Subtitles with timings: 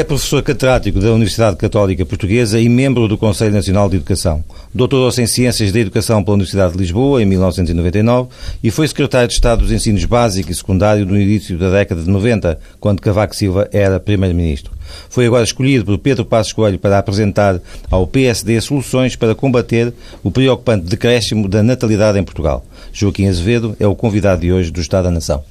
[0.00, 4.42] É professor catedrático da Universidade Católica Portuguesa e membro do Conselho Nacional de Educação.
[4.74, 8.30] Doutorou-se em Ciências da Educação pela Universidade de Lisboa em 1999
[8.64, 12.08] e foi secretário de Estado dos Ensinos Básico e Secundário no início da década de
[12.08, 14.72] 90, quando Cavaco Silva era primeiro-ministro.
[15.10, 19.92] Foi agora escolhido por Pedro Passos Coelho para apresentar ao PSD soluções para combater
[20.22, 22.64] o preocupante decréscimo da natalidade em Portugal.
[22.90, 25.44] Joaquim Azevedo é o convidado de hoje do Estado da Nação.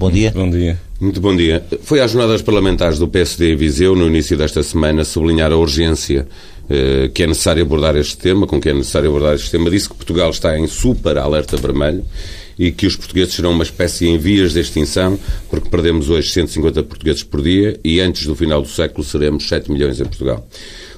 [0.00, 0.32] Bom dia.
[0.34, 0.80] Bom dia.
[0.98, 1.62] Muito bom dia.
[1.82, 6.26] Foi às jornadas parlamentares do PSD em Viseu, no início desta semana, sublinhar a urgência
[6.70, 9.68] eh, que é necessário abordar este tema, com que é necessário abordar este tema.
[9.68, 12.02] Disse que Portugal está em super alerta vermelho
[12.58, 15.20] e que os portugueses serão uma espécie em vias de extinção,
[15.50, 19.70] porque perdemos hoje 150 portugueses por dia e antes do final do século seremos 7
[19.70, 20.48] milhões em Portugal.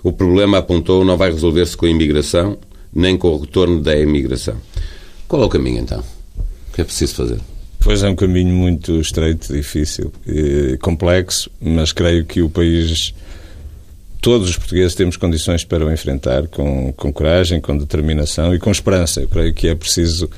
[0.05, 2.57] O problema, apontou, não vai resolver-se com a imigração,
[2.95, 4.55] nem com o retorno da emigração.
[5.27, 5.99] Qual é o caminho, então?
[5.99, 7.52] O que é preciso fazer?
[7.85, 10.13] Pois é um caminho muito estreito, difícil,
[10.81, 13.13] complexo, mas creio que o país,
[14.21, 18.71] todos os portugueses temos condições para o enfrentar com, com coragem, com determinação e com
[18.71, 19.21] esperança.
[19.21, 20.31] Eu creio que é preciso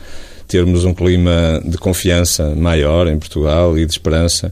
[0.48, 4.50] termos um clima de confiança maior em Portugal e de esperança.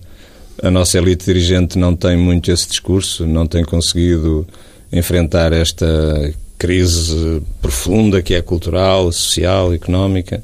[0.63, 4.47] A nossa elite dirigente não tem muito esse discurso, não tem conseguido
[4.93, 5.87] enfrentar esta
[6.59, 10.43] crise profunda que é cultural, social, económica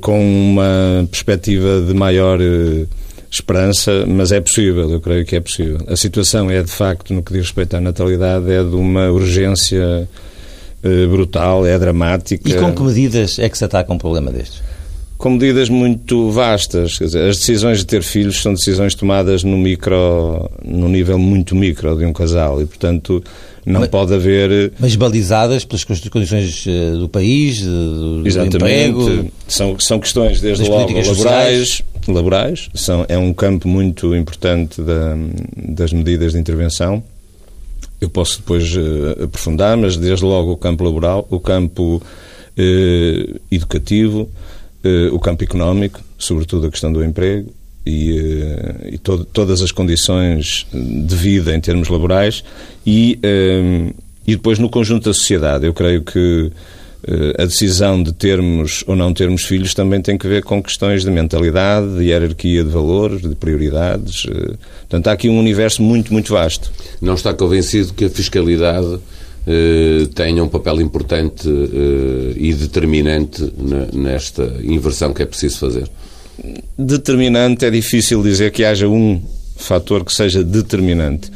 [0.00, 2.86] com uma perspectiva de maior eh,
[3.30, 5.78] esperança, mas é possível, eu creio que é possível.
[5.88, 10.08] A situação é, de facto, no que diz respeito à natalidade, é de uma urgência
[10.82, 12.48] eh, brutal, é dramática.
[12.48, 14.62] E com que medidas é que se ataca um problema destes?
[15.18, 16.98] Com medidas muito vastas.
[16.98, 21.56] Quer dizer, as decisões de ter filhos são decisões tomadas no micro, no nível muito
[21.56, 23.24] micro de um casal e, portanto,
[23.66, 24.72] não mas, pode haver.
[24.78, 28.56] Mas balizadas pelas condições eh, do país, do, Exatamente.
[28.56, 29.32] emprego.
[29.48, 31.82] São, são questões, desde logo, laborais.
[32.06, 32.70] laborais.
[32.74, 35.16] São, é um campo muito importante da,
[35.56, 37.02] das medidas de intervenção.
[38.00, 44.30] Eu posso depois uh, aprofundar, mas desde logo o campo laboral, o campo uh, educativo,
[44.84, 47.50] uh, o campo económico, sobretudo a questão do emprego,
[47.86, 52.42] e, eh, e to todas as condições de vida em termos laborais
[52.84, 53.92] e, um, eh,
[54.26, 55.64] e depois no conjunto da sociedade.
[55.64, 60.26] Eu creio que uh, a decisão de termos ou não termos filhos também tem que
[60.26, 64.26] ver com questões de mentalidade, de hierarquia de valores, de prioridades.
[64.80, 66.72] Portanto, há aqui um universo muito, muito vasto.
[67.00, 68.98] Não está convencido que a fiscalidade
[70.16, 71.48] tenha um papel importante
[72.36, 73.48] e determinante
[73.92, 75.88] nesta inversão que é preciso fazer?
[76.78, 79.20] Determinante é difícil dizer que haja um
[79.56, 81.30] fator que seja determinante.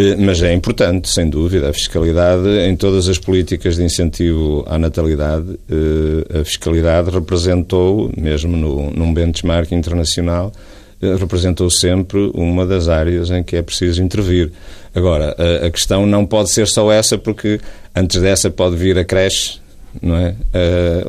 [0.00, 4.78] Eh, mas é importante, sem dúvida, a fiscalidade em todas as políticas de incentivo à
[4.78, 5.58] natalidade.
[5.68, 10.52] Eh, a fiscalidade representou, mesmo no, num benchmark internacional,
[11.02, 14.50] eh, representou sempre uma das áreas em que é preciso intervir.
[14.94, 17.60] Agora, a, a questão não pode ser só essa, porque
[17.94, 19.60] antes dessa pode vir a creche,
[20.00, 20.34] não é?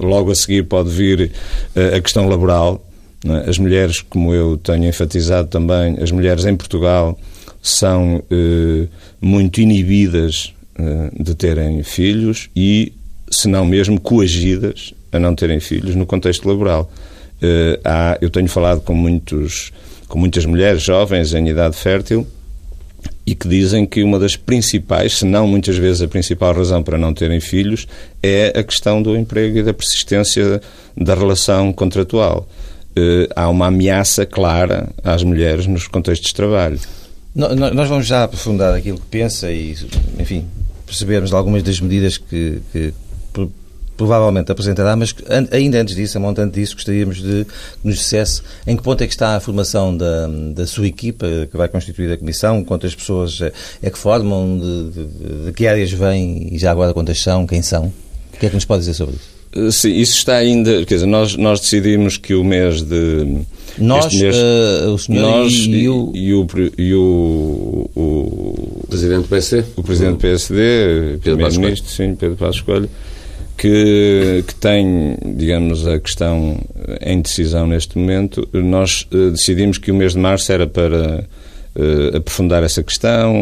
[0.02, 1.32] logo a seguir pode vir
[1.76, 2.84] a questão laboral?
[3.48, 7.18] As mulheres, como eu tenho enfatizado também, as mulheres em Portugal
[7.62, 8.88] são eh,
[9.22, 12.92] muito inibidas eh, de terem filhos e,
[13.30, 16.92] se não mesmo, coagidas a não terem filhos no contexto laboral.
[17.40, 19.72] Eh, há, eu tenho falado com, muitos,
[20.08, 22.26] com muitas mulheres jovens em idade fértil
[23.26, 26.98] e que dizem que uma das principais, se não muitas vezes a principal razão para
[26.98, 27.88] não terem filhos,
[28.22, 30.60] é a questão do emprego e da persistência
[30.98, 32.48] da relação contratual.
[32.96, 36.80] Eh, há uma ameaça clara às mulheres nos contextos de trabalho.
[37.34, 39.76] Nós vamos já aprofundar aquilo que pensa e,
[40.20, 40.46] enfim,
[40.86, 42.94] percebermos algumas das medidas que, que
[43.96, 45.16] provavelmente apresentará, mas
[45.52, 49.08] ainda antes disso, a montante disso, gostaríamos de que nos dissesse em que ponto é
[49.08, 53.40] que está a formação da, da sua equipa que vai constituir a comissão, quantas pessoas
[53.40, 57.48] é, é que formam, de, de, de que áreas vêm e já agora quantas são,
[57.48, 57.94] quem são.
[58.34, 59.31] O que é que nos pode dizer sobre isso?
[59.56, 60.86] Eh, sim, isso está ainda.
[60.86, 63.40] Quer dizer, nós, nós decidimos que o mês de.
[63.78, 66.12] Nós, mês, uh, o senhor nós e, e, o.
[66.14, 69.64] E o, e o, o Presidente do PSD?
[69.76, 72.90] O Presidente do PSD, Primeiro-Ministro, sim, Pedro Passos Coelho,
[73.58, 76.60] que, que tem, digamos, a questão
[77.02, 78.48] em decisão neste momento.
[78.52, 81.26] Nós uh, decidimos que o mês de março era para
[81.76, 83.34] uh, aprofundar essa questão,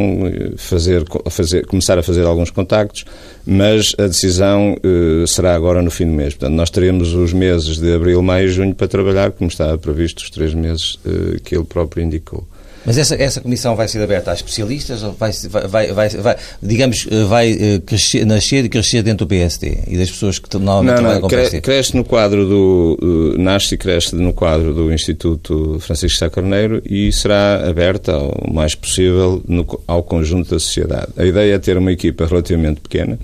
[0.58, 3.06] fazer, fazer, começar a fazer alguns contactos,
[3.46, 6.34] mas a decisão uh, será agora no fim do mês.
[6.34, 10.24] Portanto, nós teremos os meses de abril, maio e junho para trabalhar, como estava previsto
[10.24, 12.48] os três meses uh, que ele próprio indicou.
[12.86, 15.31] Mas essa, essa comissão vai ser aberta a especialistas ou vai,
[15.68, 20.40] vai, vai, vai digamos, vai crescer, nascer e crescer dentro do PSD e das pessoas
[20.40, 21.62] que normalmente não, trabalham com o PSD?
[21.62, 23.36] Cresce no quadro do...
[23.38, 28.76] nasce e cresce no quadro do Instituto Francisco Sá Carneiro e será aberta o mais
[28.76, 31.08] possível no, ao conjunto da sociedade.
[31.18, 33.20] A ideia é ter uma equipa relativamente pequena,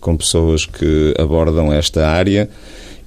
[0.00, 2.48] com pessoas que abordam esta área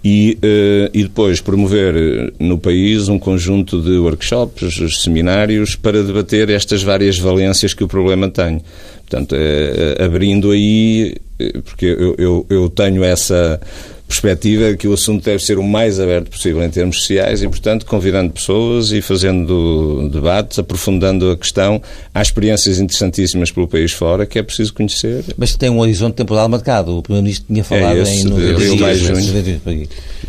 [0.07, 6.51] e, uh, e depois promover eh, no país um conjunto de workshops, seminários, para debater
[6.51, 8.61] estas várias valências que o problema tem.
[8.99, 11.15] Portanto, é, abrindo aí,
[11.63, 13.59] porque eu, eu, eu tenho essa
[14.07, 17.85] perspectiva que o assunto deve ser o mais aberto possível em termos sociais e, portanto,
[17.85, 21.81] convidando pessoas e fazendo debates, aprofundando a questão.
[22.13, 25.23] Há experiências interessantíssimas pelo país fora que é preciso conhecer.
[25.37, 26.97] Mas tem um horizonte temporal marcado.
[26.97, 28.63] O Primeiro-Ministro tinha falado é esse, em novembro.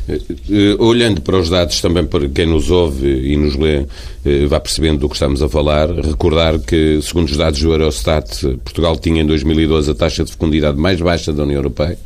[0.09, 0.21] Eh,
[0.51, 3.85] eh, olhando para os dados também para quem nos ouve e nos lê,
[4.25, 8.47] eh, vá percebendo do que estamos a falar, recordar que, segundo os dados do Eurostat,
[8.63, 11.99] Portugal tinha em 2012 a taxa de fecundidade mais baixa da União Europeia,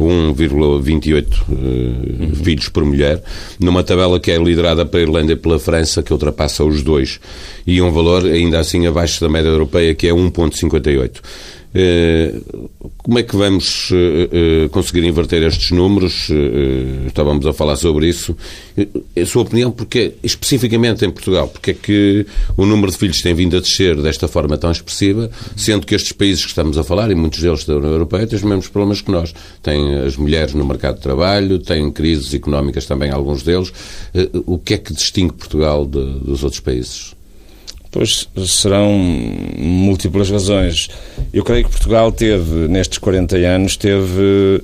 [0.00, 2.34] 1,28 uhum.
[2.42, 3.22] filhos por mulher,
[3.60, 7.20] numa tabela que é liderada pela Irlanda e pela França, que ultrapassa os dois,
[7.66, 11.20] e um valor ainda assim abaixo da média europeia, que é 1,58.
[11.74, 12.34] Eh,
[12.98, 16.28] como é que vamos eh, eh, conseguir inverter estes números?
[17.06, 18.36] Estávamos a falar sobre isso.
[19.16, 22.26] A sua opinião, porque especificamente em Portugal, porque é que
[22.56, 26.12] o número de filhos tem vindo a descer desta forma tão expressiva, sendo que estes
[26.12, 29.00] países que estamos a falar, e muitos deles da União Europeia, têm os mesmos problemas
[29.00, 29.34] que nós.
[29.62, 33.72] Têm as mulheres no mercado de trabalho, têm crises económicas também, alguns deles.
[34.46, 37.14] O que é que distingue Portugal de, dos outros países?
[37.92, 38.90] Pois serão
[39.58, 40.88] múltiplas razões.
[41.30, 44.62] Eu creio que Portugal teve, nestes 40 anos, teve,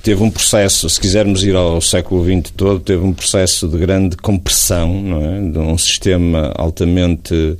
[0.00, 4.16] teve um processo, se quisermos ir ao século XX todo, teve um processo de grande
[4.16, 5.40] compressão, não é?
[5.50, 7.58] de um sistema altamente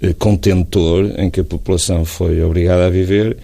[0.00, 3.36] eh, contentor, em que a população foi obrigada a viver,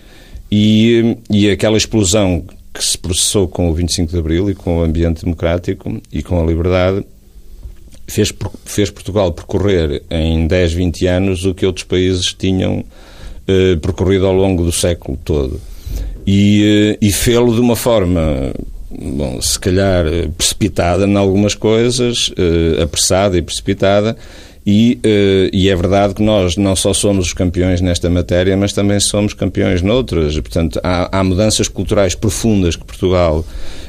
[0.50, 4.82] e, e aquela explosão que se processou com o 25 de Abril e com o
[4.82, 7.04] ambiente democrático e com a liberdade
[8.10, 8.32] fez,
[8.64, 12.84] fez Portugal percorrer em 10, 20 anos o que outros países tinham
[13.46, 15.60] eh, percorrido ao longo do século todo.
[16.26, 18.52] E, eh, e fê-lo de uma forma,
[18.90, 20.04] bom, se calhar
[20.36, 24.16] precipitada em algumas coisas, eh, apressada e precipitada,
[24.64, 28.74] e, uh, e, é verdade que nós não só somos os campeões nesta matéria, mas
[28.74, 30.38] também somos campeões noutras.
[30.38, 33.44] Portanto, há, há mudanças culturais profundas que Portugal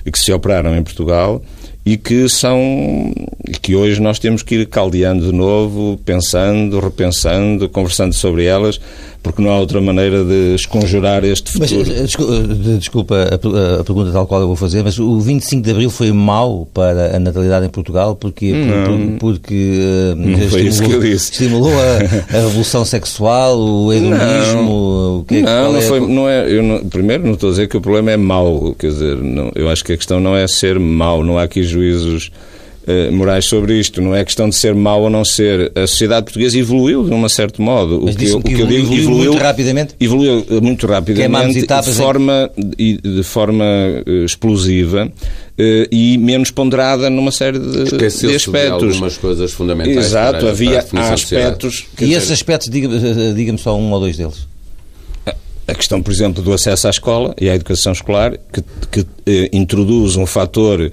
[0.09, 1.43] que se operaram em Portugal
[1.85, 3.13] e que são
[3.61, 8.79] que hoje nós temos que ir caldeando de novo, pensando, repensando, conversando sobre elas,
[9.23, 11.79] porque não há outra maneira de esconjurar este futuro.
[11.79, 13.35] Mas, eh, eh, desculpa a,
[13.79, 17.15] a, pergunta tal qual eu vou fazer, mas o 25 de Abril foi mau para
[17.15, 21.31] a natalidade em Portugal porque, não, porque não estimulou, foi isso que eu disse.
[21.31, 25.99] estimulou a, a revolução sexual, o hedonismo, não, o que é, não, não, é foi,
[25.99, 28.87] não é, eu não, primeiro não estou a dizer que o problema é mau, quer
[28.87, 32.31] dizer, não, eu acho que a questão não é ser mau, não há aqui juízos
[32.87, 34.01] uh, morais sobre isto.
[34.01, 35.71] Não é questão de ser mau ou não ser.
[35.75, 38.01] A sociedade portuguesa evoluiu de um certo modo.
[38.03, 39.95] Mas o que, eu, o que eu digo evoluiu, evoluiu muito rapidamente.
[39.99, 43.65] Evoluiu eh, muito rapidamente, etapas, de forma, de, de forma
[44.25, 45.11] explosiva.
[45.91, 48.49] E menos ponderada numa série de, de aspectos.
[48.51, 50.07] De algumas coisas fundamentais.
[50.07, 51.85] Exato, havia há aspectos.
[52.01, 54.51] E esses aspectos, diga-me diga só um ou dois deles
[55.71, 59.49] a questão, por exemplo, do acesso à escola e à educação escolar, que, que eh,
[59.53, 60.91] introduz um fator eh,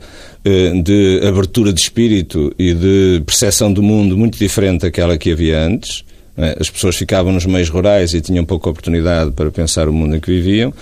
[0.83, 6.05] de abertura de espírito e de percepção do mundo muito diferente daquela que havia antes.
[6.37, 6.57] É?
[6.61, 10.21] As pessoas ficavam nos meios rurais e tinham pouca oportunidade para pensar o mundo em
[10.21, 10.73] que viviam.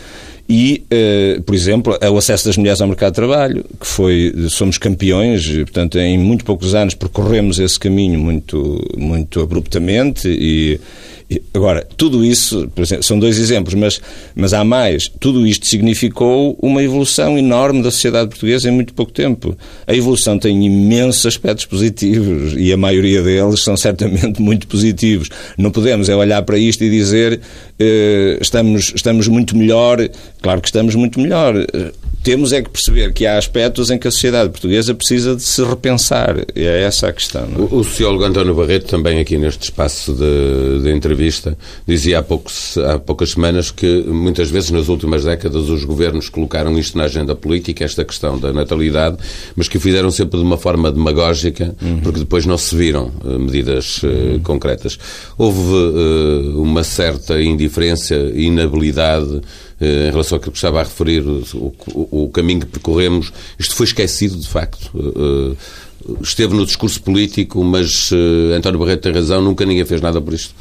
[0.49, 4.79] E, eh, por exemplo, o acesso das mulheres ao mercado de trabalho, que foi, somos
[4.79, 10.79] campeões, portanto, em muito poucos anos percorremos esse caminho muito, muito abruptamente e
[11.53, 14.01] Agora, tudo isso, exemplo, são dois exemplos, mas,
[14.35, 15.11] mas há mais.
[15.19, 19.57] Tudo isto significou uma evolução enorme da sociedade portuguesa em muito pouco tempo.
[19.87, 25.29] A evolução tem imensos aspectos positivos e a maioria deles são certamente muito positivos.
[25.59, 27.41] Não podemos é olhar para isto e dizer
[27.79, 30.09] eh, estamos, estamos muito melhor.
[30.41, 31.55] Claro que estamos muito melhor
[32.27, 35.63] temos é que perceber que há aspectos em que a sociedade portuguesa precisa de se
[35.63, 36.45] repensar.
[36.57, 37.43] E é essa a questão.
[37.43, 37.57] É?
[37.57, 41.57] O, o, sociólogo António Barreto, também aqui neste espaço de, de entrevista,
[41.87, 46.77] dizia há, poucos, há poucas semanas que muitas vezes nas últimas décadas os governos colocaram
[46.77, 49.19] isto na agenda política, esta questão da natalidade,
[49.55, 52.01] mas que o fizeram sempre de uma forma demagógica, uhum.
[52.01, 54.41] porque depois não se viram uh, medidas uh, uhum.
[54.41, 54.99] concretas.
[55.39, 59.43] Houve uh, uma certa indiferença e inabilidade
[59.81, 64.37] em relação àquilo que estava a referir, o, o, caminho que percorremos, isto foi esquecido,
[64.39, 64.91] de facto.
[66.23, 68.11] Esteve no discurso político, mas
[68.57, 70.55] António Barreto tem razão, nunca ninguém fez nada por isto.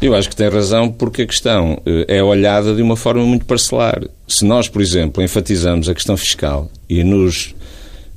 [0.00, 4.02] Eu acho que tem razão porque a questão é olhada de uma forma muito parcelar.
[4.26, 7.54] Se nós, por exemplo, enfatizamos a questão fiscal e nos,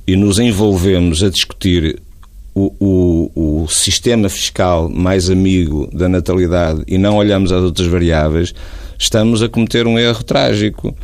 [0.06, 2.00] e nos envolvemos a discutir
[2.54, 2.72] o,
[3.34, 8.54] o, o, sistema fiscal mais amigo da natalidade e não olhamos as outras variáveis,
[8.98, 10.96] estamos a cometer um erro trágico.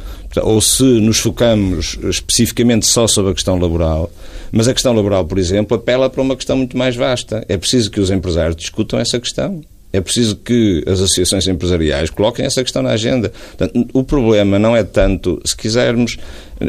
[0.43, 4.11] Ou se nos focamos especificamente só sobre a questão laboral,
[4.53, 7.45] mas a questão laboral, por exemplo, apela para uma questão muito mais vasta.
[7.49, 9.63] É preciso que os empresários discutam essa questão.
[9.93, 13.33] É preciso que as associações empresariais coloquem essa questão na agenda.
[13.57, 16.17] Portanto, o problema não é tanto, se quisermos,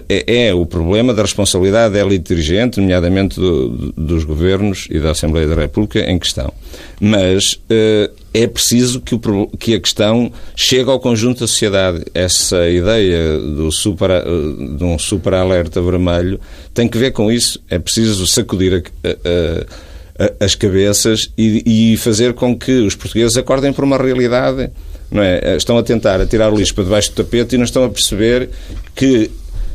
[0.09, 4.99] é, é o problema da responsabilidade da elite dirigente, nomeadamente do, do, dos governos e
[4.99, 6.51] da Assembleia da República em questão.
[6.99, 12.03] Mas uh, é preciso que, o, que, a questão chegue ao conjunto da sociedade.
[12.13, 16.39] Essa ideia do super, uh, de um super alerta vermelho
[16.73, 17.61] tem que ver com isso.
[17.69, 19.90] É preciso sacudir a, a
[20.39, 24.69] as cabeças e, e, fazer com que os portugueses acordem para uma realidade.
[25.13, 25.55] É?
[25.57, 28.49] Estão a tentar atirar o lixo para debaixo do tapete e não estão a perceber
[28.95, 29.29] que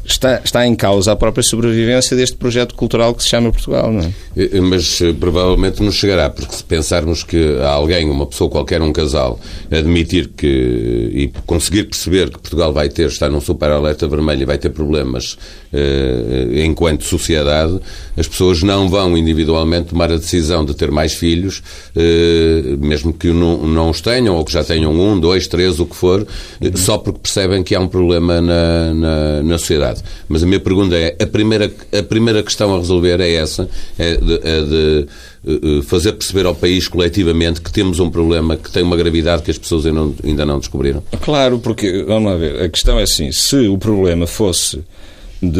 [0.07, 4.01] está, está em causa a própria sobrevivência deste projeto cultural que se chama Portugal, não
[4.01, 4.13] é?
[4.37, 8.81] Eh, eh, mas eh, provavelmente não chegará, porque se pensarmos que alguém, uma pessoa qualquer,
[8.83, 9.39] um casal,
[9.71, 14.45] admitir que e conseguir perceber que Portugal vai ter, está num super alerta vermelho e
[14.45, 15.37] vai ter problemas
[15.73, 17.79] eh, enquanto sociedade,
[18.17, 21.63] as pessoas não vão individualmente tomar a decisão de ter mais filhos,
[21.95, 25.85] eh, mesmo que não, não os tenham ou que já tenham um, dois, três, o
[25.85, 26.27] que for,
[26.61, 26.77] uhum.
[26.77, 29.96] só porque percebem que há um problema na, na, na sociedade.
[30.29, 34.17] Mas a minha pergunta é: a primeira, a primeira questão a resolver é essa, é
[34.17, 35.07] de, é de
[35.47, 39.51] eh, fazer perceber ao país coletivamente que temos um problema que tem uma gravidade que
[39.51, 41.03] as pessoas ainda não, ainda não descobriram?
[41.23, 44.81] Claro, porque, vamos lá ver, a questão é assim: se o problema fosse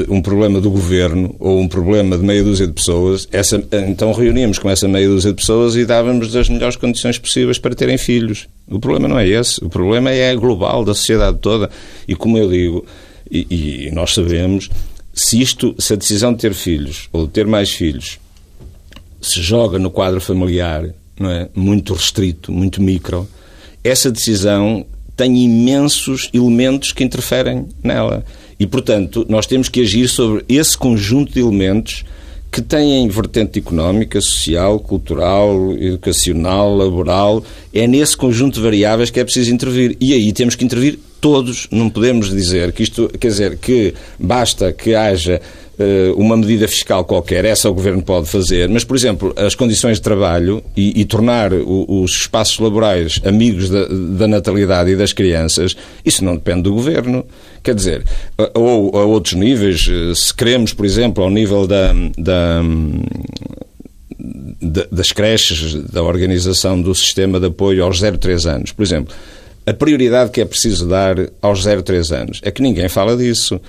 [0.09, 4.59] um problema do governo ou um problema de meia dúzia de pessoas, essa, então reuníamos
[4.59, 8.49] com essa meia dúzia de pessoas e dávamos as melhores condições possíveis para terem filhos.
[8.69, 11.69] O problema não é esse, o problema é global, da sociedade toda.
[12.09, 12.87] E como eu digo,
[13.31, 14.71] e, e nós sabemos,
[15.13, 18.19] se isto, se a decisão de ter filhos ou de ter mais filhos
[19.21, 21.49] se joga no quadro familiar, não é?
[21.55, 23.29] muito restrito, muito micro,
[23.83, 28.25] essa decisão tem imensos elementos que interferem nela.
[28.61, 32.05] E, portanto, nós temos que agir sobre esse conjunto de elementos
[32.57, 37.45] que têm vertente económica, social, cultural, educacional, laboral.
[37.71, 39.95] É nesse conjunto de variáveis que é preciso intervir.
[40.01, 41.69] E aí temos que intervir todos.
[41.71, 45.39] Não podemos dizer que isto, quer dizer, que basta que haja
[46.17, 50.03] uma medida fiscal qualquer, essa o Governo pode fazer, mas, por exemplo, as condições de
[50.03, 55.77] trabalho e, e tornar o, os espaços laborais amigos da, da, natalidade e das crianças,
[56.05, 57.25] isso não depende do Governo.
[57.63, 58.05] Quer dizer,
[58.55, 62.63] ou a outros níveis, eh, se queremos, por exemplo, ao nível da, da
[64.91, 68.73] das creches, da organização do sistema de apoio aos 0 3 anos.
[68.73, 69.15] Por exemplo,
[69.67, 73.61] a prioridade que é preciso dar aos 0 3 anos é que ninguém fala disso.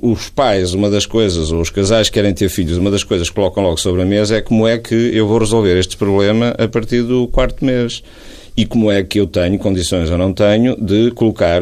[0.00, 3.28] Os pais, uma das coisas, ou os casais que querem ter filhos, uma das coisas
[3.28, 6.54] que colocam logo sobre a mesa é como é que eu vou resolver este problema
[6.58, 8.02] a partir do quarto mês.
[8.56, 11.60] E como é que eu tenho, condições ou não tenho, de colocar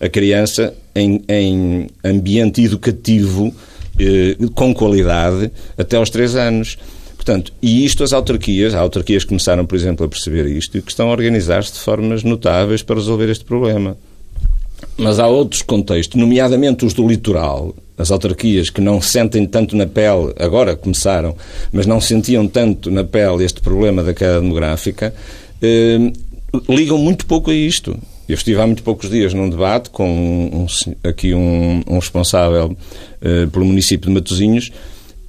[0.00, 3.52] a criança em, em ambiente educativo
[3.98, 6.78] eh, com qualidade até aos 3 anos.
[7.26, 10.92] Portanto, e isto as autarquias, há autarquias começaram, por exemplo, a perceber isto e que
[10.92, 13.96] estão a organizar-se de formas notáveis para resolver este problema.
[14.96, 19.88] Mas há outros contextos, nomeadamente os do litoral, as autarquias que não sentem tanto na
[19.88, 21.34] pele, agora começaram,
[21.72, 25.12] mas não sentiam tanto na pele este problema da queda demográfica,
[25.60, 26.12] eh,
[26.68, 27.98] ligam muito pouco a isto.
[28.28, 30.66] Eu estive há muito poucos dias num debate com um,
[31.02, 32.76] aqui um, um responsável
[33.20, 34.70] eh, pelo município de Matosinhos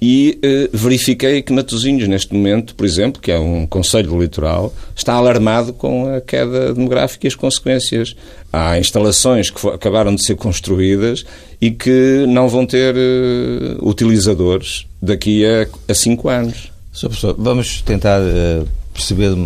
[0.00, 5.14] e eh, verifiquei que Matosinhos, neste momento, por exemplo, que é um conselho litoral, está
[5.14, 8.14] alarmado com a queda demográfica e as consequências.
[8.52, 11.24] Há instalações que acabaram de ser construídas
[11.60, 16.70] e que não vão ter eh, utilizadores daqui a, a cinco anos.
[16.92, 17.08] Sr.
[17.08, 19.36] Professor, vamos tentar uh, perceber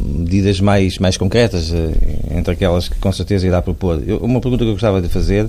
[0.00, 1.92] medidas mais, mais concretas, uh,
[2.34, 4.02] entre aquelas que com certeza irá propor.
[4.06, 5.48] Eu, uma pergunta que eu gostava de fazer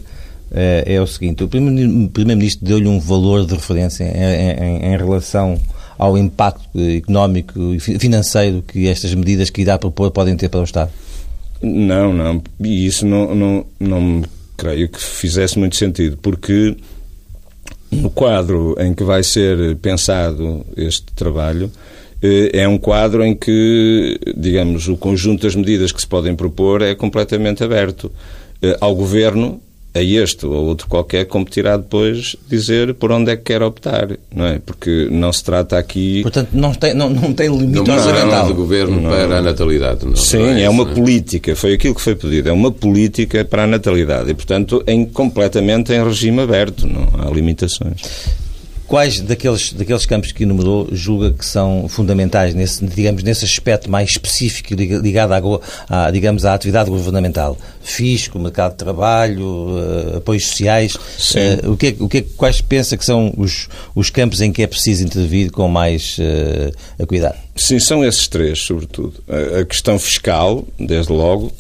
[0.53, 5.59] é, é o seguinte: o Primeiro-Ministro deu-lhe um valor de referência em, em, em, relação
[5.97, 10.63] ao impacto económico e financeiro que estas medidas que irá propor podem ter para o
[10.63, 10.91] Estado?
[11.61, 12.41] Não, não.
[12.59, 14.23] E isso não, não, não
[14.57, 16.75] creio que fizesse muito sentido, porque
[17.91, 21.71] no quadro em que vai ser pensado este trabalho,
[22.21, 26.81] eh, é um quadro em que, digamos, o conjunto das medidas que se podem propor
[26.81, 28.11] é completamente aberto
[28.61, 29.61] eh, ao Governo
[29.95, 34.17] a este ou a outro qualquer competirá depois dizer por onde é que quer optar,
[34.33, 34.59] não é?
[34.59, 36.21] Porque não se trata aqui...
[36.23, 38.47] Portanto, não tem, não, não tem limite não, orçamental.
[38.47, 39.09] do governo não.
[39.09, 40.05] para a natalidade.
[40.05, 40.95] Não, Sim, não é, é, uma isso, é?
[40.95, 45.05] política, foi aquilo que foi pedido, é uma política para a natalidade e, portanto, em,
[45.05, 48.42] completamente em regime aberto, não há limitações.
[48.87, 54.11] Quais daqueles, daqueles campos que enumerou julga que são fundamentais, nesse, digamos, nesse aspecto mais
[54.11, 57.57] específico ligado à, à, digamos, à atividade governamental?
[57.81, 60.95] Fisco, mercado de trabalho, uh, apoios sociais.
[60.95, 64.51] Uh, o que, é, o que é, quais pensa que são os, os campos em
[64.51, 67.37] que é preciso intervir com mais uh, cuidado?
[67.55, 69.13] Sim, são esses três, sobretudo.
[69.59, 71.51] A questão fiscal, desde logo,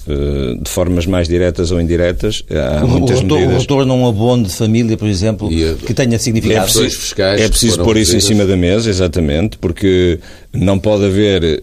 [0.61, 2.43] de formas mais diretas ou indiretas.
[2.49, 3.55] Há o, muitas o, retorno, medidas...
[3.55, 6.61] o retorno a um abono de família, por exemplo, a, que tenha significado.
[6.61, 10.19] É preciso, fiscais é preciso pôr isso em cima da mesa, exatamente, porque
[10.51, 11.61] não pode haver,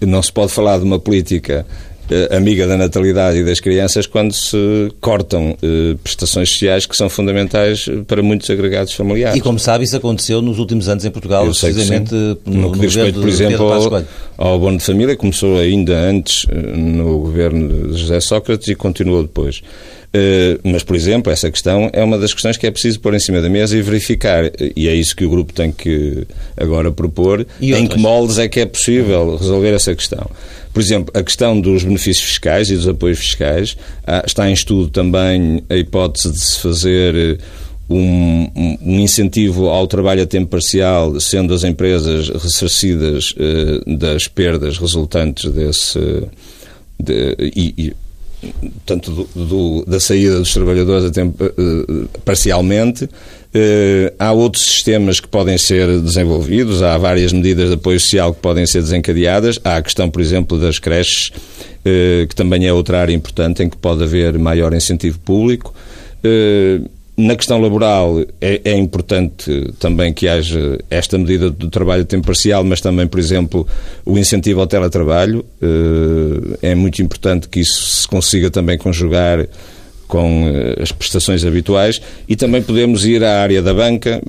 [0.00, 1.64] não se pode falar de uma política
[2.30, 7.88] amiga da natalidade e das crianças quando se cortam eh, prestações sociais que são fundamentais
[8.06, 9.36] para muitos agregados familiares.
[9.36, 12.94] E como sabe, isso aconteceu nos últimos anos em Portugal, precisamente no, no que diz
[12.94, 14.04] respeito, por exemplo,
[14.42, 16.46] ao, abono de família, começou ainda antes
[16.76, 19.62] no governo de José Sócrates e continuou depois.
[20.14, 23.18] Uh, mas, por exemplo, essa questão é uma das questões que é preciso pôr em
[23.18, 24.44] cima da mesa e verificar,
[24.76, 28.60] e é isso que o grupo tem que agora propor, em que moldes é que
[28.60, 30.30] é possível resolver essa questão.
[30.72, 34.88] Por exemplo, a questão dos benefícios fiscais e dos apoios fiscais, ah, está em estudo
[34.88, 37.38] também a hipótese de se fazer eh,
[37.94, 44.78] um, um, incentivo ao trabalho a tempo parcial, sendo as empresas ressarcidas uh, das perdas
[44.78, 45.98] resultantes desse.
[46.98, 47.96] De, e, e,
[48.84, 53.04] tanto do, do, da saída dos trabalhadores tempo, uh, parcialmente.
[53.04, 58.40] Uh, há outros sistemas que podem ser desenvolvidos, há várias medidas de apoio social que
[58.40, 59.58] podem ser desencadeadas.
[59.62, 63.68] Há a questão, por exemplo, das creches, uh, que também é outra área importante em
[63.68, 65.72] que pode haver maior incentivo público.
[67.14, 72.26] Na questão laboral, é, é, importante também que haja esta medida do trabalho a tempo
[72.26, 73.66] parcial, mas também, por exemplo,
[74.04, 75.44] o incentivo ao teletrabalho.
[76.62, 79.46] É muito importante que isso se consiga também conjugar
[80.12, 80.44] com
[80.78, 84.22] as prestações habituais e também podemos ir à área da banca.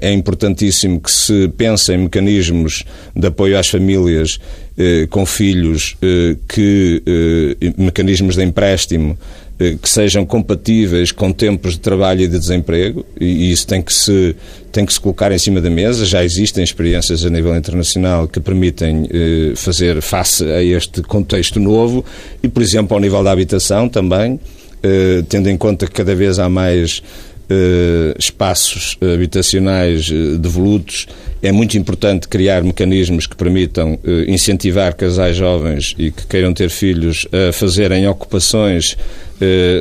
[0.00, 2.84] É importantíssimo que se pense em mecanismos
[3.14, 4.38] de apoio às famílias
[4.78, 11.72] eh, com filhos, eh, que eh, mecanismos de empréstimo eh, que sejam compatíveis com tempos
[11.72, 14.36] de trabalho e de desemprego, e isso tem que, se,
[14.70, 16.04] tem que se colocar em cima da mesa.
[16.04, 22.04] Já existem experiências a nível internacional que permitem eh, fazer face a este contexto novo,
[22.42, 24.38] e, por exemplo, ao nível da habitação também,
[24.82, 27.02] eh, tendo em conta que cada vez há mais
[27.48, 31.06] Uh, espaços habitacionais uh, devolutos,
[31.40, 36.68] é muito importante criar mecanismos que permitam uh, incentivar casais jovens e que queiram ter
[36.70, 38.96] filhos a fazerem ocupações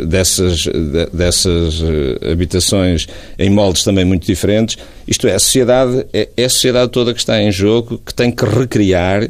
[0.05, 1.81] dessas, de, dessas
[2.29, 3.07] habitações
[3.39, 4.77] em moldes também muito diferentes.
[5.07, 8.31] Isto é, a sociedade, é, é, a sociedade toda que está em jogo que tem
[8.31, 9.27] que recriar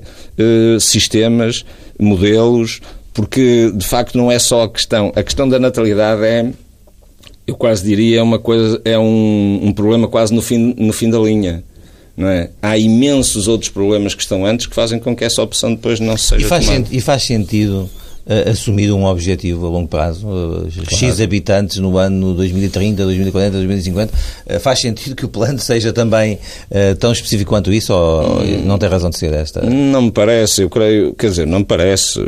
[0.79, 1.63] sistemas,
[1.97, 2.81] modelos,
[3.13, 5.13] porque de facto não é só a questão.
[5.15, 6.51] A questão da natalidade é
[7.47, 11.09] eu quase diria, é uma coisa, é um, um problema quase no fim, no fim
[11.09, 11.63] da linha.
[12.17, 12.49] Não é?
[12.61, 16.15] Há imensos outros problemas que estão antes que fazem com que essa opção depois não
[16.15, 16.87] seja e faz tomada.
[16.91, 17.89] E faz sentido
[18.25, 20.95] uh, assumir um objetivo a longo prazo, uh, claro.
[20.95, 26.39] X habitantes no ano 2030, 2040, 2050, uh, faz sentido que o plano seja também
[26.69, 29.61] uh, tão específico quanto isso ou hum, não tem razão de ser esta?
[29.61, 32.19] Não me parece, eu creio, quer dizer, não me parece,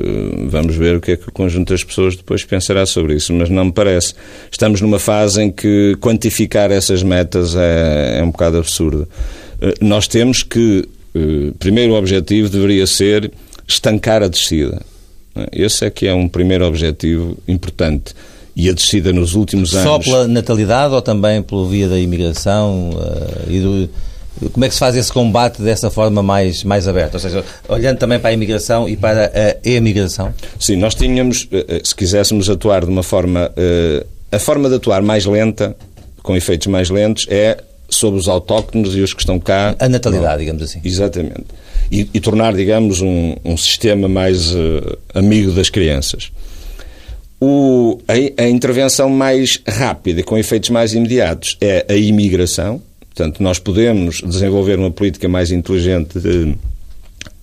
[0.50, 3.50] vamos ver o que é que o conjunto das pessoas depois pensará sobre isso, mas
[3.50, 4.14] não me parece.
[4.52, 9.08] Estamos numa fase em que quantificar essas metas é, é um bocado absurdo.
[9.62, 10.88] Uh, nós temos que,
[11.58, 13.32] primeiro objetivo deveria ser
[13.68, 14.82] estancar a descida
[15.52, 18.14] esse é que é um primeiro objetivo importante.
[18.56, 19.84] E a descida nos últimos anos.
[19.84, 23.90] Só pela natalidade ou também pela via da imigração uh, e do,
[24.52, 27.18] como é que se faz esse combate dessa forma mais, mais aberta?
[27.18, 30.34] Ou seja, olhando também para a imigração e para a emigração?
[30.60, 33.52] Sim, nós tínhamos, eh, eh, se quiséssemos atuar de uma forma.
[34.32, 35.76] A forma de atuar mais lenta,
[36.22, 37.58] com efeitos mais lentos, é
[37.90, 39.76] sobre os autóctonos e os que estão cá.
[39.80, 40.40] A natalidade, Não.
[40.40, 40.82] digamos assim.
[40.84, 41.46] Exatamente
[41.92, 46.32] e, e tornar, digamos, um, um sistema mais uh, amigo das crianças.
[47.40, 52.82] O, a, a, intervenção mais rápida, com efeitos mais imediatos, é a imigração.
[53.00, 56.56] Portanto, nós podemos desenvolver uma política mais inteligente de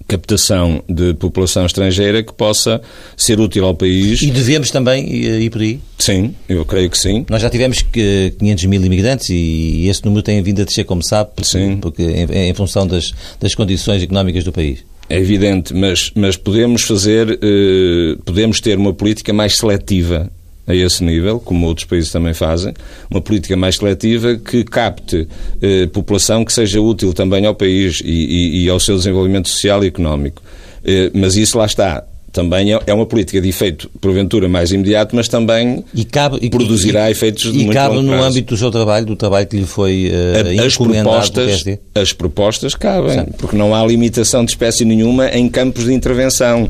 [0.06, 2.80] captação de população estrangeira que possa
[3.16, 4.22] ser útil ao país.
[4.22, 5.80] E devemos também ir por aí?
[5.98, 7.24] Sim, eu creio que sim.
[7.28, 11.30] Nós já tivemos 500 mil imigrantes e esse número tem vindo a descer, como sabe,
[11.34, 11.78] porque, sim.
[11.80, 14.84] porque em, em função das, das condições económicas do país.
[15.08, 20.30] É evidente, mas, mas podemos fazer, eh, podemos ter uma política mais seletiva
[20.66, 22.72] a esse nível, como outros países também fazem,
[23.10, 25.28] uma política mais seletiva que capte
[25.60, 29.84] eh, população que seja útil também ao país e, e, e ao seu desenvolvimento social
[29.84, 30.42] e económico.
[30.84, 32.04] Eh, mas isso lá está.
[32.32, 36.50] Também é, é uma política de efeito, porventura, mais imediato, mas também e cabe, e,
[36.50, 38.24] produzirá efeitos de e cabe no prazo.
[38.24, 43.26] âmbito do seu trabalho, do trabalho que lhe foi uh, as propostas, as propostas cabem,
[43.38, 46.68] porque não há limitação de espécie nenhuma em campos de intervenção.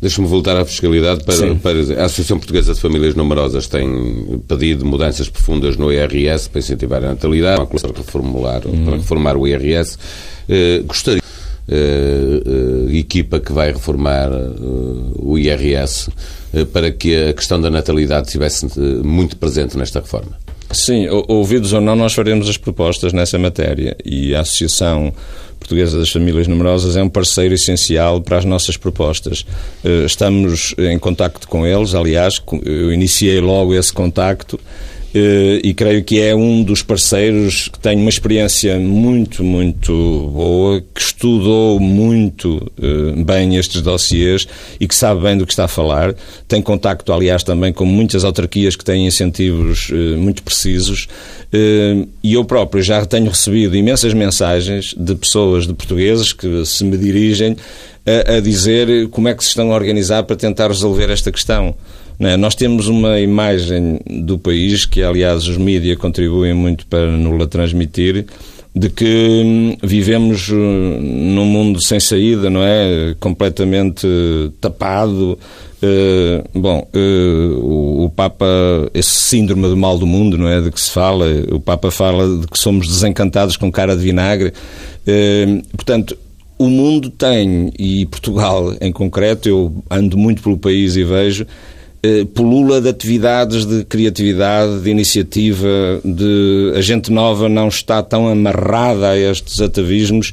[0.00, 5.28] Deixa-me voltar à fiscalidade para, para, A Associação Portuguesa de Famílias Numerosas tem pedido mudanças
[5.28, 8.84] profundas no IRS para incentivar a natalidade, para reformular, uhum.
[8.84, 9.96] para reformar o IRS.
[10.48, 11.22] Uh, gostaria.
[11.68, 14.30] Uh, uh, equipa que vai reformar
[15.14, 16.10] o IRS
[16.72, 18.66] para que a questão da natalidade estivesse
[19.04, 20.36] muito presente nesta reforma.
[20.72, 25.12] Sim, ouvidos ou não, nós faremos as propostas nessa matéria e a Associação
[25.58, 29.46] Portuguesa das Famílias Numerosas é um parceiro essencial para as nossas propostas.
[29.84, 34.58] Eh, estamos em contacto com eles, aliás, eu iniciei logo esse contacto
[35.14, 39.92] e creio que é um dos parceiros que tem uma experiência muito, muito
[40.32, 44.48] boa, que estudou muito eh, bem estes dossiês
[44.80, 46.14] e que sabe bem do que está a falar.
[46.48, 51.08] Tem contacto, aliás, também com muitas autarquias que têm incentivos eh, muito precisos.
[52.24, 56.96] E eu próprio já tenho recebido imensas mensagens de pessoas, de portugueses, que se me
[56.96, 57.58] dirigem
[58.06, 61.74] a, a dizer como é que se estão a organizar para tentar resolver esta questão.
[62.18, 62.36] É?
[62.36, 68.26] Nós temos uma imagem do país que, aliás, os mídias contribuem muito para nos transmitir,
[68.74, 73.14] de que hum, vivemos uh, num mundo sem saída, não é?
[73.20, 74.06] Completamente
[74.60, 75.38] tapado.
[75.82, 78.46] Uh, bom, uh, o, Papa,
[78.94, 80.60] esse síndrome do mal do mundo, não é?
[80.60, 84.52] De que se fala, o Papa fala de que somos desencantados com cara de vinagre.
[85.06, 86.16] Uh, portanto,
[86.56, 91.44] o mundo tem, e Portugal em concreto, eu ando muito pelo país e vejo,
[92.02, 98.28] eh, pulula de atividades de criatividade, de iniciativa, de a gente nova não está tão
[98.28, 100.32] amarrada a estes atavismos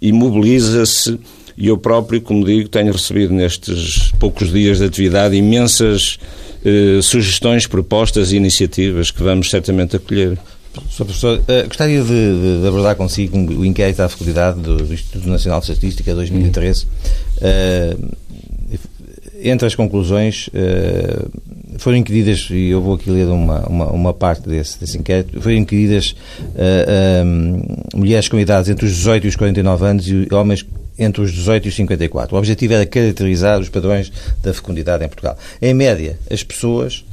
[0.00, 1.18] e mobiliza-se.
[1.56, 6.18] E eu próprio, como digo, tenho recebido nestes poucos dias de atividade imensas
[6.62, 10.36] eh, sugestões, propostas e iniciativas que vamos certamente acolher.
[10.90, 11.04] Sr.
[11.04, 15.72] Professor, uh, gostaria de, de, abordar consigo o inquérito à faculdade do, Instituto Nacional de
[15.72, 16.84] Estatística 2013.
[16.84, 18.16] Uh,
[19.48, 21.30] entre as conclusões uh,
[21.78, 25.56] foram inquiridas, e eu vou aqui ler uma, uma, uma parte desse, desse inquérito, foram
[25.56, 30.66] inquiridas uh, uh, mulheres com idades entre os 18 e os 49 anos e homens
[30.98, 32.34] entre os 18 e os 54.
[32.34, 34.10] O objetivo era caracterizar os padrões
[34.42, 35.36] da fecundidade em Portugal.
[35.60, 37.04] Em média, as pessoas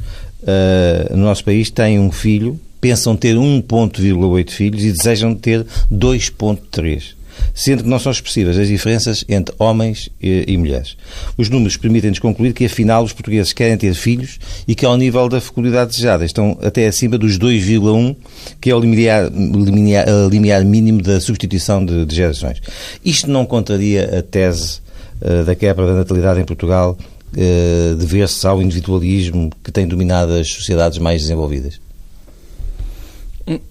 [1.10, 7.14] no nosso país têm um filho, pensam ter 1,8 filhos e desejam ter 2,3
[7.54, 10.98] sendo que não são expressivas as diferenças entre homens e, e mulheres.
[11.38, 15.30] Os números permitem-nos concluir que, afinal, os portugueses querem ter filhos e que, ao nível
[15.30, 18.16] da fecundidade desejada, estão até acima dos 2,1,
[18.60, 22.62] que é o limiar, limiar, limiar, mínimo da substituição de, de, gerações.
[23.04, 24.80] Isto não contraria a tese
[25.22, 30.34] uh, da quebra da natalidade em Portugal, uh, de ver-se ao individualismo que tem dominado
[30.34, 31.80] as sociedades mais desenvolvidas?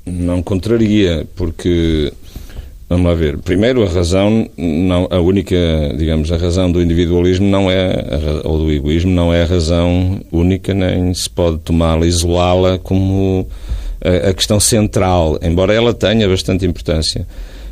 [0.04, 2.12] Não contraria, porque
[2.92, 3.38] Vamos lá ver.
[3.38, 5.56] Primeiro, a razão, não, a única,
[5.96, 7.90] digamos, a razão do individualismo não é,
[8.44, 13.48] ou do egoísmo, não é a razão única, nem se pode tomá-la, isolá-la como
[14.04, 17.26] a, a questão central, embora ela tenha bastante importância.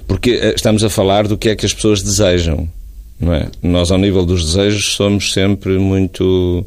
[0.08, 2.66] Porque eh, estamos a falar do que é que as pessoas desejam,
[3.20, 3.46] não é?
[3.62, 6.64] Nós, ao nível dos desejos, somos sempre muito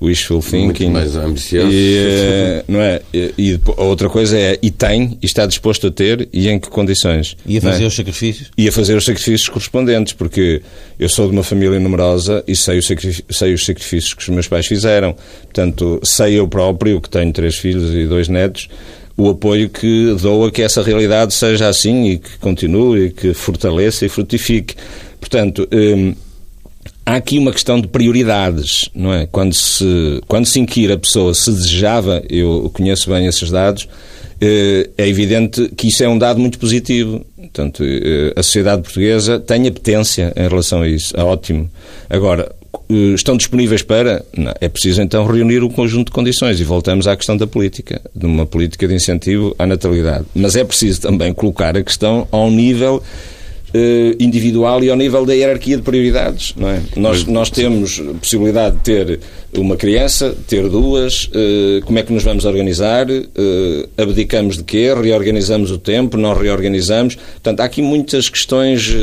[0.00, 0.90] wishful thinking.
[0.90, 1.70] Muito mais ambicioso.
[1.72, 3.00] E, eh, não é?
[3.12, 6.68] E, e, outra coisa é, e tem, e está disposto a ter, e em que
[6.68, 7.36] condições.
[7.46, 7.86] E a fazer é?
[7.86, 8.50] os sacrifícios?
[8.56, 10.62] E a fazer os sacrifícios correspondentes, porque
[10.98, 14.66] eu sou de uma família numerosa e sei, sei os sacrifícios que os meus pais
[14.66, 15.14] fizeram.
[15.44, 18.68] Portanto, sei eu próprio, que tenho três filhos e dois netos,
[19.16, 23.32] o apoio que dou a que essa realidade seja assim e que continue e que
[23.32, 24.74] fortaleça e frutifique.
[25.18, 26.14] Portanto, hum,
[27.06, 29.26] há aqui uma questão de prioridades, não é?
[29.30, 33.88] Quando se, quando se inquire a pessoa se desejava, eu conheço bem esses dados,
[34.40, 37.24] eh, é evidente que isso é um dado muito positivo.
[37.36, 41.14] Portanto, eh, a sociedade portuguesa tem apetência em relação a isso.
[41.16, 41.70] É ótimo.
[42.10, 42.52] Agora,
[42.90, 44.24] eh, estão disponíveis para?
[44.36, 48.00] Não, é preciso então reunir um conjunto de condições e voltamos à questão da política,
[48.14, 50.26] de uma política de incentivo à natalidade.
[50.34, 53.02] Mas é preciso também colocar a questão ao nível
[54.18, 56.54] individual e ao nível da hierarquia de prioridades.
[56.56, 56.80] Não é?
[56.96, 59.20] nós, nós temos possibilidade de ter
[59.56, 63.06] uma criança, ter duas, eh, como é que nos vamos organizar?
[63.10, 64.94] Eh, abdicamos de quê?
[64.94, 66.16] Reorganizamos o tempo?
[66.16, 67.14] Não reorganizamos?
[67.14, 68.94] Portanto, há aqui muitas questões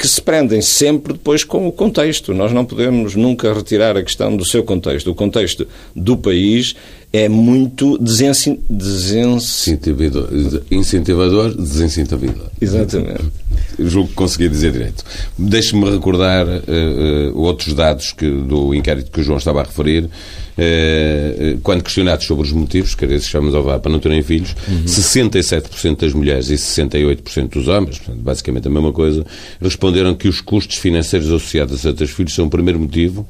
[0.00, 2.32] que se prendem sempre depois com o contexto.
[2.32, 5.10] Nós não podemos nunca retirar a questão do seu contexto.
[5.10, 6.74] O contexto do país
[7.12, 8.58] é muito desensin...
[8.70, 10.30] desincentivador,
[10.70, 12.46] incentivador, desincentivador.
[12.60, 13.24] Exatamente.
[13.86, 15.04] Julgo que consegui dizer direito.
[15.38, 20.04] Deixe-me recordar uh, uh, outros dados que, do inquérito que o João estava a referir.
[20.04, 24.84] Uh, quando questionados sobre os motivos, que esses chamamos ao para não terem filhos, uhum.
[24.84, 29.24] 67% das mulheres e 68% dos homens, portanto, basicamente a mesma coisa,
[29.60, 33.26] responderam que os custos financeiros associados a ter filhos são o primeiro motivo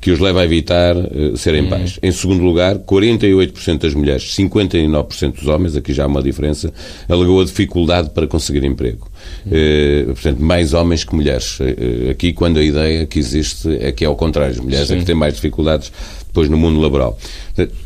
[0.00, 1.98] que os leva a evitar uh, serem pais.
[2.02, 6.72] Em segundo lugar, 48% das mulheres, 59% dos homens, aqui já há uma diferença,
[7.08, 9.10] alegou a dificuldade para conseguir emprego.
[9.46, 11.60] Uh, portanto, mais homens que mulheres.
[11.60, 14.94] Uh, aqui, quando a ideia que existe é que é ao contrário, as mulheres Sim.
[14.94, 15.92] é que têm mais dificuldades
[16.26, 17.18] depois no mundo laboral.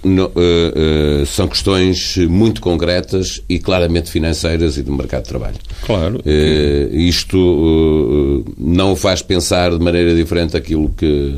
[0.05, 5.57] No, uh, são questões muito concretas e claramente financeiras e do mercado de trabalho.
[5.85, 6.18] Claro.
[6.18, 11.37] Uh, isto não o faz pensar de maneira diferente aquilo que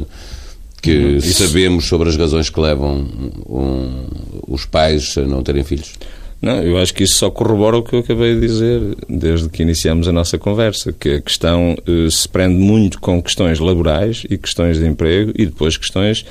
[0.86, 3.06] que sabemos sobre as razões que levam
[3.48, 4.06] um,
[4.46, 5.92] os pais a não terem filhos?
[6.40, 9.62] Não, eu acho que isso só corrobora o que eu acabei de dizer desde que
[9.62, 14.36] iniciamos a nossa conversa, que a questão eh, se prende muito com questões laborais e
[14.36, 16.24] questões de emprego e depois questões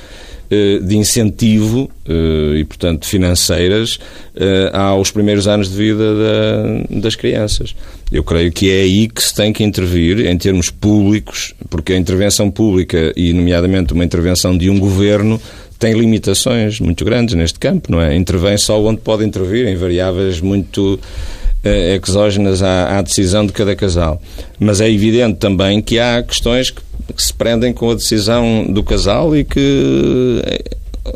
[0.47, 3.99] eh, de incentivo eh, e, portanto, financeiras
[4.35, 7.75] eh, aos primeiros anos de vida da, das crianças.
[8.11, 11.97] Eu creio que é aí que se tem que intervir em termos públicos, porque a
[11.97, 15.41] intervenção pública e, nomeadamente, uma intervenção de um governo
[15.85, 18.15] tem limitações muito grandes neste campo, não é?
[18.15, 20.99] Intervém só onde pode intervir, em variáveis muito
[22.03, 24.21] exógenas à, à, decisão de cada casal.
[24.59, 26.81] Mas é evidente também que há questões que
[27.13, 30.41] que se prendem com a decisão do casal e que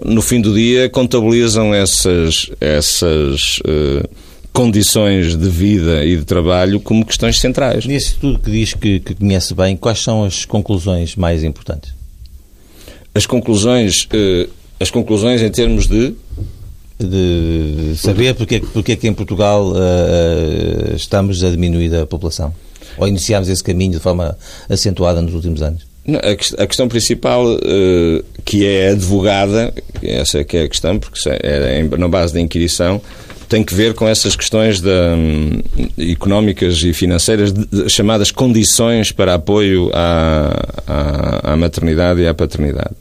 [0.04, 4.08] no fim do dia contabilizam essas, essas uh,
[4.54, 7.86] condições de vida e de trabalho como questões centrais.
[7.86, 11.94] Nesse tudo que diz que, que, conhece bem, quais são as conclusões mais importantes?
[13.14, 14.08] As conclusões,
[14.80, 16.16] as conclusões em termos de
[17.00, 22.54] de saber porque, porque é que em Portugal uh, estamos a diminuir a população.
[22.98, 24.38] Ou iniciámos esse caminho de forma
[24.68, 25.88] acentuada nos últimos anos?
[26.58, 31.84] A questão principal, uh, que é advogada, essa é que é a questão, porque é
[31.98, 33.02] na base da inquirição,
[33.48, 35.62] tem que ver com essas questões de, um,
[35.98, 42.34] económicas e financeiras, de, de, chamadas condições para apoio à, à, à maternidade e à
[42.34, 42.94] paternidade.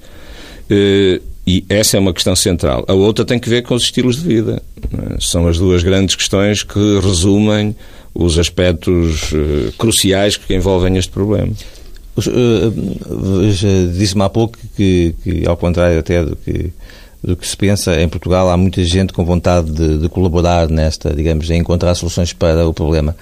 [0.71, 2.85] Uh, e essa é uma questão central.
[2.87, 4.63] A outra tem que ver com os estilos de vida.
[4.93, 5.17] É?
[5.19, 7.75] São as duas grandes questões que resumem
[8.15, 11.51] os aspectos uh, cruciais que envolvem este problema.
[12.19, 16.71] Uh, Disse-me há pouco que, que, ao contrário até do que,
[17.25, 21.15] do que se pensa, em Portugal há muita gente com vontade de, de colaborar nesta,
[21.15, 23.17] digamos, em encontrar soluções para o problema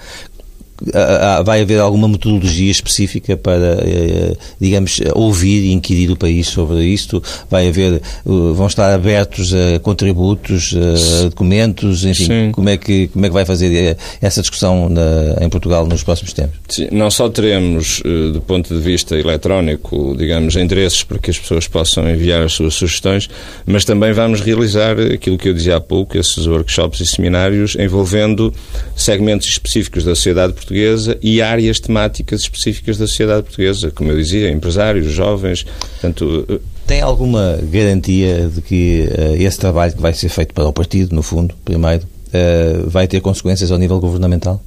[1.43, 7.21] vai haver alguma metodologia específica para, eh, digamos, ouvir e inquirir o país sobre isto?
[7.49, 12.51] Vai haver, eh, vão estar abertos a contributos, a documentos, enfim, Sim.
[12.51, 16.03] como é, que, como é que vai fazer eh, essa discussão na, em Portugal nos
[16.03, 16.59] próximos tempos?
[16.69, 18.01] Sim, não só teremos,
[18.33, 22.75] do ponto de vista eletrónico, digamos, endereços para que as pessoas possam enviar as suas
[22.75, 23.29] sugestões,
[23.65, 28.53] mas também vamos realizar aquilo que eu dizia há pouco, esses workshops e seminários envolvendo
[28.95, 34.17] segmentos específicos da sociedade portuguesa portuguesa e áreas temáticas específicas da sociedade portuguesa, como eu
[34.17, 35.63] dizia, empresários, jovens.
[35.63, 40.73] Portanto, tem alguma garantia de que uh, esse trabalho que vai ser feito para o
[40.73, 44.61] partido, no fundo, primeiro, uh, vai ter consequências ao nível governamental?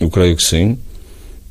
[0.00, 0.76] Eu creio que sim.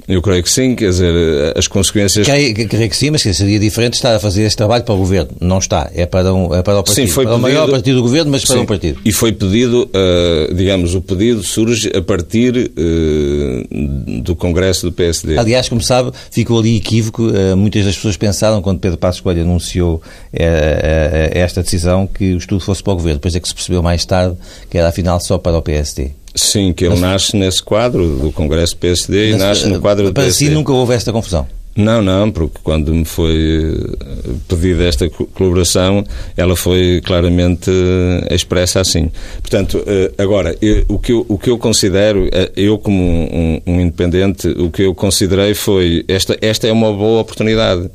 [0.07, 1.13] Eu creio que sim, quer dizer,
[1.57, 2.25] as consequências.
[2.25, 5.31] Creio, creio que sim, mas seria diferente estar a fazer este trabalho para o governo.
[5.41, 7.07] Não está, é para, um, é para o partido.
[7.07, 9.01] Sim, foi para pedido, o maior partido do governo, mas sim, para um partido.
[9.03, 15.37] E foi pedido, uh, digamos, o pedido surge a partir uh, do Congresso do PSD.
[15.37, 17.23] Aliás, como sabe, ficou ali equívoco.
[17.23, 22.61] Uh, muitas das pessoas pensaram, quando Pedro Passos Coelho anunciou esta decisão, que o estudo
[22.61, 23.17] fosse para o governo.
[23.17, 24.37] Depois é que se percebeu mais tarde
[24.69, 26.11] que era afinal só para o PSD.
[26.37, 30.13] Sim, que ele Mas, nasce nesse quadro do Congresso PSD e nasce no quadro do
[30.13, 30.45] para PSD.
[30.45, 31.47] Para si nunca houve esta confusão?
[31.77, 36.03] Não, não, porque quando me foi eh, pedida esta colaboração,
[36.35, 39.11] ela foi claramente eh, expressa assim.
[39.41, 44.47] Portanto, eh, agora, o, que eu, o que eu considero, eu como um, um independente,
[44.47, 47.91] o que eu considerei foi, esta, esta é uma boa oportunidade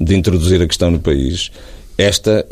[0.00, 1.52] de introduzir a questão no país.
[1.96, 2.44] Esta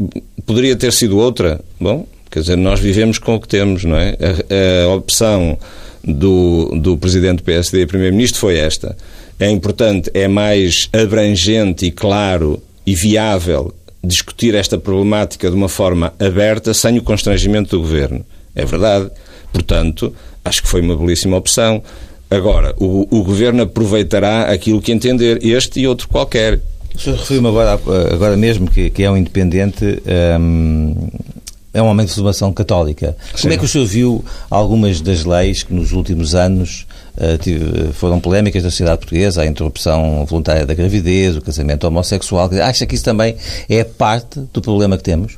[0.47, 1.61] poderia ter sido outra.
[1.81, 4.17] Bom, Quer dizer, nós vivemos com o que temos, não é?
[4.19, 5.57] A, a opção
[6.03, 8.97] do, do Presidente do PSD e Primeiro-Ministro foi esta.
[9.39, 16.13] É importante, é mais abrangente e claro e viável discutir esta problemática de uma forma
[16.19, 18.27] aberta, sem o constrangimento do Governo.
[18.53, 19.13] É verdade.
[19.53, 20.13] Portanto,
[20.45, 21.85] acho que foi uma belíssima opção.
[22.29, 26.61] Agora, o, o Governo aproveitará aquilo que entender, este e outro qualquer.
[26.97, 27.81] O senhor referiu-me agora,
[28.13, 30.03] agora mesmo que, que é um independente.
[30.41, 31.09] Hum,
[31.75, 33.17] é um homem de formação católica.
[33.35, 33.43] Sim.
[33.43, 38.21] Como é que o senhor viu algumas das leis que nos últimos anos uh, foram
[38.21, 42.49] polémicas da sociedade portuguesa, a interrupção voluntária da gravidez, o casamento homossexual?
[42.63, 43.37] Acha que isso também
[43.69, 45.37] é parte do problema que temos?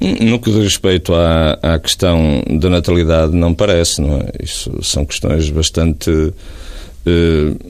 [0.00, 4.42] No que diz respeito à, à questão da natalidade, não parece, não é?
[4.42, 6.32] Isso são questões bastante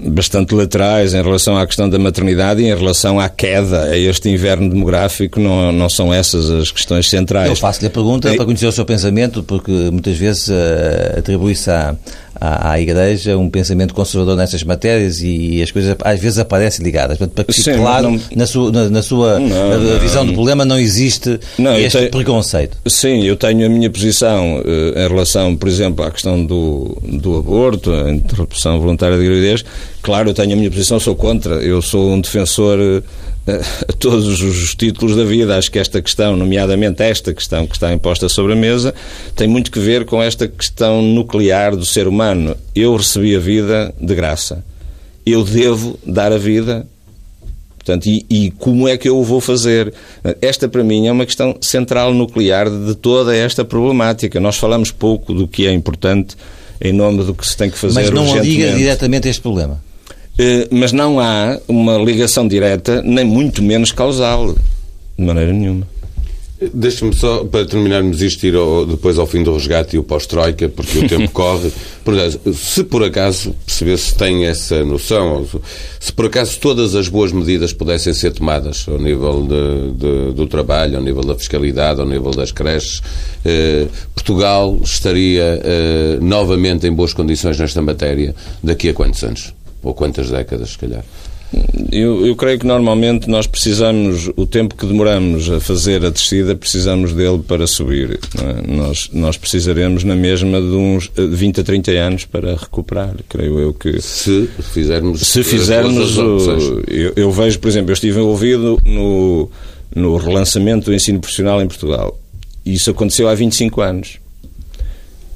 [0.09, 4.29] bastante laterais em relação à questão da maternidade e em relação à queda, a este
[4.29, 7.49] inverno demográfico, não, não são essas as questões centrais.
[7.49, 8.37] Eu faço-lhe a pergunta é...
[8.37, 11.95] para conhecer o seu pensamento, porque muitas vezes uh, atribui-se à,
[12.39, 17.19] à, à, Igreja um pensamento conservador nessas matérias e as coisas às vezes aparecem ligadas.
[17.19, 18.21] Portanto, para que fique claro, não...
[18.35, 21.39] na sua, na, na sua não, visão do problema não existe
[21.79, 22.11] este tenho...
[22.11, 22.77] preconceito.
[22.87, 27.39] Sim, eu tenho a minha posição uh, em relação, por exemplo, à questão do, do
[27.39, 29.65] aborto, a interrupção voluntária de gravidez,
[30.03, 31.55] claro, eu tenho a minha posição, sou contra.
[31.57, 33.03] Eu sou um defensor eh,
[33.89, 35.57] a todos os títulos da vida.
[35.57, 38.95] Acho que esta questão, nomeadamente esta questão que está imposta sobre a mesa,
[39.35, 42.57] tem muito que ver com esta questão nuclear do ser humano.
[42.75, 44.65] Eu recebi a vida de graça.
[45.25, 46.87] Eu devo dar a vida.
[47.77, 49.93] Portanto, e, e como é que eu o vou fazer?
[50.41, 54.39] Esta, para mim, é uma questão central nuclear de toda esta problemática.
[54.39, 56.37] Nós falamos pouco do que é importante
[56.81, 59.83] em nome do que se tem que fazer Mas não liga diretamente a este problema?
[60.43, 64.55] Eh, mas não há uma ligação direta, nem muito menos causal,
[65.19, 65.87] de maneira nenhuma.
[66.73, 70.67] Deixa-me só, para terminarmos isto, ir ao, depois ao fim do resgate e o pós-troika,
[70.71, 71.71] porque o tempo corre.
[72.03, 75.47] Portanto, se por acaso, perceber se tem essa noção,
[75.99, 80.47] se por acaso todas as boas medidas pudessem ser tomadas ao nível de, de, do
[80.47, 83.03] trabalho, ao nível da fiscalidade, ao nível das creches,
[83.45, 89.53] eh, Portugal estaria eh, novamente em boas condições nesta matéria daqui a quantos anos?
[89.83, 91.05] Ou quantas décadas, se calhar?
[91.91, 96.55] Eu, eu, creio que normalmente nós precisamos, o tempo que demoramos a fazer a descida,
[96.55, 98.21] precisamos dele para subir.
[98.39, 98.73] É?
[98.73, 103.75] Nós, nós precisaremos na mesma de uns 20 a 30 anos para recuperar, creio eu
[103.75, 104.01] que...
[104.01, 105.23] Se fizermos...
[105.23, 106.17] Se fizermos...
[106.17, 109.51] O, eu, eu, vejo, por exemplo, eu estive envolvido no,
[109.95, 112.17] no relançamento do ensino profissional em Portugal.
[112.65, 114.21] Isso aconteceu há 25 anos.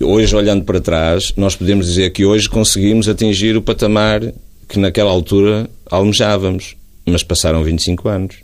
[0.00, 4.20] Hoje, olhando para trás, nós podemos dizer que hoje conseguimos atingir o patamar
[4.68, 6.74] que naquela altura almejávamos,
[7.06, 8.36] mas passaram 25 anos.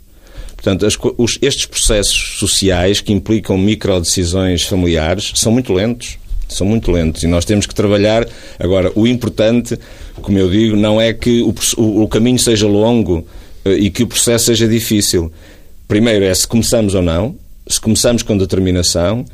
[0.55, 6.17] Portanto, as, os, estes processos sociais que implicam microdecisões familiares são muito lentos.
[6.47, 8.27] São muito lentos e nós temos que trabalhar.
[8.59, 9.77] Agora, o importante,
[10.21, 13.25] como eu digo, não é que o, o, o caminho seja longo
[13.63, 15.31] eh, e que o processo seja difícil.
[15.87, 17.35] Primeiro é se começamos ou não,
[17.67, 19.25] se começamos com determinação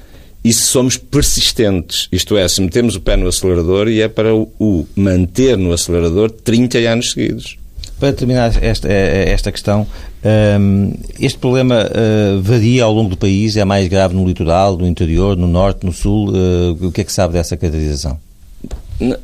[0.48, 4.34] e se somos persistentes, isto é, se metemos o pé no acelerador e é para
[4.34, 7.58] o, manter no acelerador 30 anos seguidos.
[8.00, 9.86] Para terminar esta, eh, eh, esta questão,
[10.24, 13.58] ehm, este problema eh, varia ao longo do país?
[13.58, 16.32] É mais grave no litoral, no interior, no norte, no sul?
[16.80, 18.18] O que é que sabe dessa caracterização?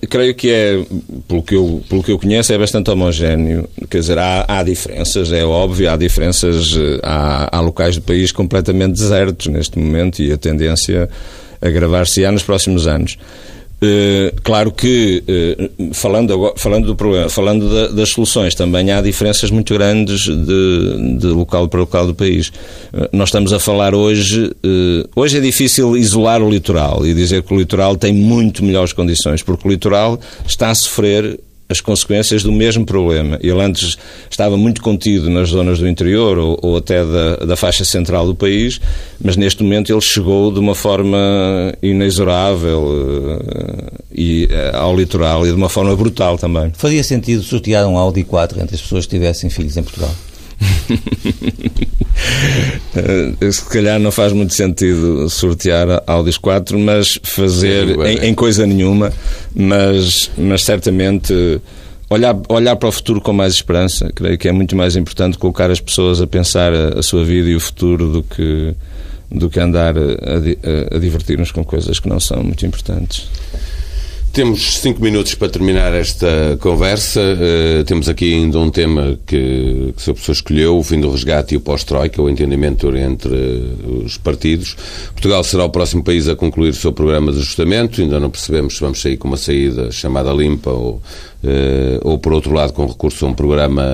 [0.08, 0.86] Creio que é,
[1.28, 3.68] pelo que, eu, pelo que eu conheço, é bastante homogéneo.
[3.90, 8.94] Quer dizer, há, há diferenças, é óbvio, há diferenças, há, há locais do país completamente
[8.94, 11.10] desertos neste momento e a tendência
[11.60, 13.18] a agravar-se-á nos próximos anos.
[13.86, 19.52] Eh, claro que, eh, falando, falando do problema, falando da, das soluções, também há diferenças
[19.52, 22.48] muito grandes de, de, local para local do país.
[22.94, 24.52] Uh, nós estamos a falar hoje.
[25.14, 29.44] hoje é difícil isolar o litoral e dizer que o litoral tem muito melhores condições,
[29.44, 30.18] porque o litoral
[30.48, 31.38] está a sofrer
[31.74, 33.38] as consequências do mesmo problema.
[33.42, 33.98] Ele antes
[34.30, 38.36] estava muito contido nas zonas do interior ou, ou até da, da, faixa central do
[38.36, 38.80] país,
[39.22, 41.18] mas neste momento ele chegou de uma forma
[41.82, 46.72] inexorável uh, e, uh, ao litoral e de uma forma brutal também.
[46.76, 50.14] Faria sentido sortear um Audi 4 entre as pessoas que tivessem filhos em Portugal?
[52.96, 58.68] Eh, se calhar não faz muito sentido sortear Audis 4, mas fazer em, em, coisa
[58.68, 59.12] nenhuma,
[59.56, 61.34] mas, mas certamente
[62.10, 64.12] olhar, olhar para o futuro com mais esperança.
[64.14, 67.50] Creio que é muito mais importante colocar as pessoas a pensar a, a sua vida
[67.50, 68.76] e o futuro do que,
[69.32, 73.28] do que andar a, a, a divertir-nos com coisas que não são muito importantes.
[74.34, 77.22] Temos cinco minutos para terminar esta conversa.
[77.22, 80.14] Uh, temos aqui ainda um tema que, que o Sr.
[80.14, 83.30] Professor escolheu, o fim do resgate e o pós-troika, o entendimento entre
[84.04, 84.76] os partidos.
[85.12, 88.02] Portugal será o próximo país a concluir o seu programa de ajustamento.
[88.02, 90.94] Ainda não percebemos se vamos sair com uma saída chamada limpa ou,
[91.44, 93.86] uh, ou por outro lado, com recurso a um programa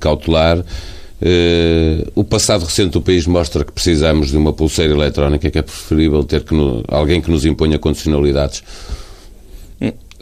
[0.00, 0.58] cautelar.
[0.60, 5.62] Uh, o passado recente do país mostra que precisamos de uma pulseira eletrónica, que é
[5.62, 8.62] preferível ter que no, alguém que nos imponha condicionalidades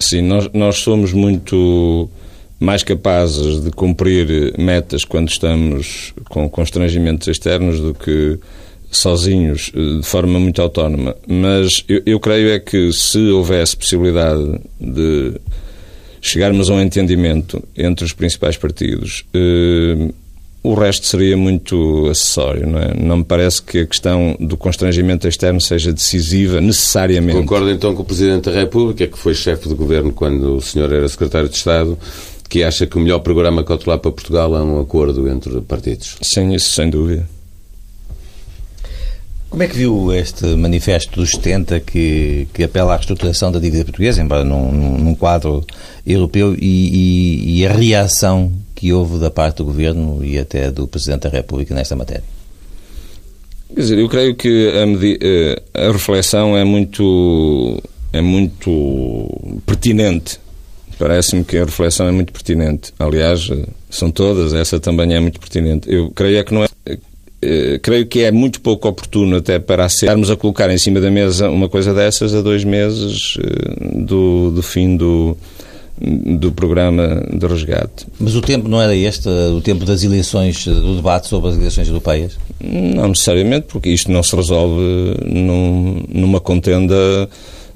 [0.00, 2.08] Sim, nós, nós somos muito
[2.58, 8.38] mais capazes de cumprir metas quando estamos com constrangimentos externos do que
[8.90, 11.14] sozinhos, de forma muito autónoma.
[11.26, 15.34] Mas eu, eu creio é que se houvesse possibilidade de
[16.20, 20.10] chegarmos a um entendimento entre os principais partidos, eh,
[20.62, 22.94] o resto seria muito acessório, não é?
[22.94, 27.38] Não me parece que a questão do constrangimento externo seja decisiva, necessariamente.
[27.38, 30.92] Concordo então com o Presidente da República, que foi chefe de governo quando o senhor
[30.92, 31.98] era Secretário de Estado,
[32.48, 36.16] que acha que o melhor programa cautelar para Portugal é um acordo entre partidos.
[36.20, 37.26] Sim, isso sem dúvida.
[39.48, 43.84] Como é que viu este manifesto dos 70 que, que apela à reestruturação da dívida
[43.84, 45.64] portuguesa, embora num, num quadro
[46.06, 50.88] europeu, e, e, e a reação que houve da parte do Governo e até do
[50.88, 52.24] Presidente da República nesta matéria?
[53.74, 57.78] Quer dizer, eu creio que a, eh, a reflexão é muito,
[58.10, 60.40] é muito pertinente.
[60.98, 62.94] Parece-me que a reflexão é muito pertinente.
[62.98, 63.50] Aliás,
[63.90, 65.86] são todas, essa também é muito pertinente.
[65.92, 66.68] Eu creio é que não é
[67.42, 71.10] eh, creio que é muito pouco oportuno até para estarmos a colocar em cima da
[71.10, 75.36] mesa uma coisa dessas a dois meses eh, do, do fim do,
[76.00, 78.06] do programa de resgate.
[78.18, 81.88] Mas o tempo não era este, o tempo das eleições, do debate sobre as eleições
[81.88, 82.38] europeias?
[82.60, 84.80] Não necessariamente, porque isto não se resolve
[85.24, 87.28] num, numa contenda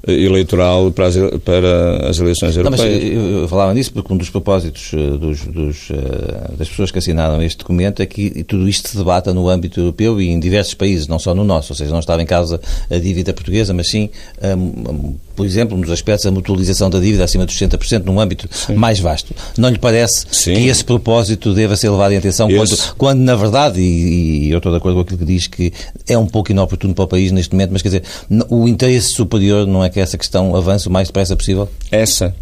[0.07, 3.03] eleitoral para as, para as eleições europeias.
[3.03, 6.91] Não, mas eu falava nisso porque um dos propósitos eh, dos, dos, eh, das pessoas
[6.91, 10.39] que assinaram este documento é que tudo isto se debata no âmbito europeu e em
[10.39, 13.73] diversos países, não só no nosso, ou seja, não estava em causa a dívida portuguesa,
[13.73, 14.09] mas sim,
[14.57, 18.73] um, por exemplo, nos aspectos da mutualização da dívida acima dos 60% num âmbito sim.
[18.75, 19.33] mais vasto.
[19.57, 20.53] Não lhe parece sim.
[20.53, 24.57] que esse propósito deva ser levado em atenção quando, quando, na verdade, e, e, eu
[24.57, 25.73] estou de acordo com aquilo que diz, que
[26.07, 28.03] é um pouco inoportuno para o país neste momento, mas quer dizer,
[28.49, 31.69] o interesse superior não é que essa questão avance o mais depressa possível?
[31.89, 32.35] Essa.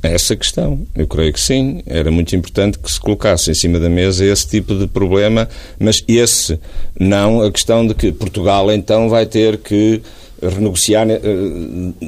[0.00, 1.82] Essa questão, eu creio que sim.
[1.84, 5.48] Era muito importante que se colocasse em cima da mesa esse tipo de problema,
[5.80, 6.60] mas esse,
[6.96, 10.00] não a questão de que Portugal então vai ter que
[10.42, 11.20] renegociar eh,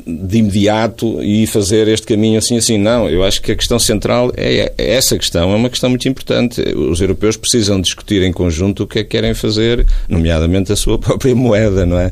[0.06, 2.78] de imediato e fazer este caminho assim assim.
[2.78, 6.08] Não, eu acho que a questão central é, é essa questão, é uma questão muito
[6.08, 6.60] importante.
[6.76, 10.98] Os europeus precisam discutir em conjunto o que é que querem fazer, nomeadamente a sua
[11.00, 12.10] própria moeda, não é?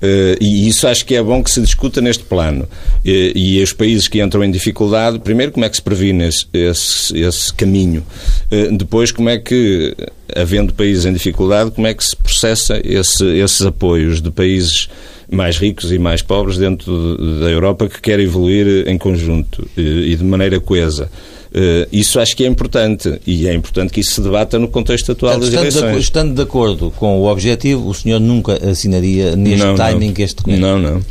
[0.00, 2.68] Eh, e isso acho que é bom que se discuta neste plano.
[3.04, 7.18] E, os países que entram em dificuldade, primeiro, como é que se previne esse, esse,
[7.18, 8.04] esse caminho?
[8.50, 9.94] Eh, depois, como é que,
[10.34, 14.88] havendo países em dificuldade, como é que se processa esse, esses apoios de países
[15.30, 20.24] mais ricos e mais pobres dentro da Europa que quer evoluir em conjunto e de
[20.24, 21.10] maneira coesa.
[21.56, 25.12] Uh, isso acho que é importante e é importante que isso se debata no contexto
[25.12, 25.96] atual Portanto, das estando eleições.
[25.96, 30.24] De, estando de acordo com o objetivo, o senhor nunca assinaria neste não, timing não.
[30.24, 30.60] este documento?
[30.60, 31.02] Não, não.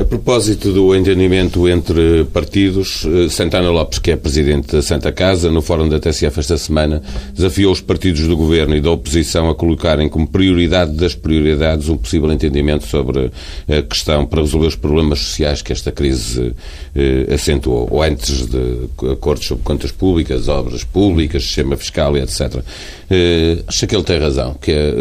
[0.00, 5.50] A propósito do entendimento entre partidos, eh, Santana Lopes, que é presidente da Santa Casa,
[5.50, 7.02] no Fórum da TSF esta semana,
[7.34, 11.98] desafiou os partidos do governo e da oposição a colocarem como prioridade das prioridades um
[11.98, 13.30] possível entendimento sobre
[13.68, 16.54] a questão para resolver os problemas sociais que esta crise
[16.96, 22.64] eh, acentuou, ou antes de acordos sobre contas públicas, obras públicas, sistema fiscal e etc.
[23.10, 24.94] Eh, acha que ele tem razão, que é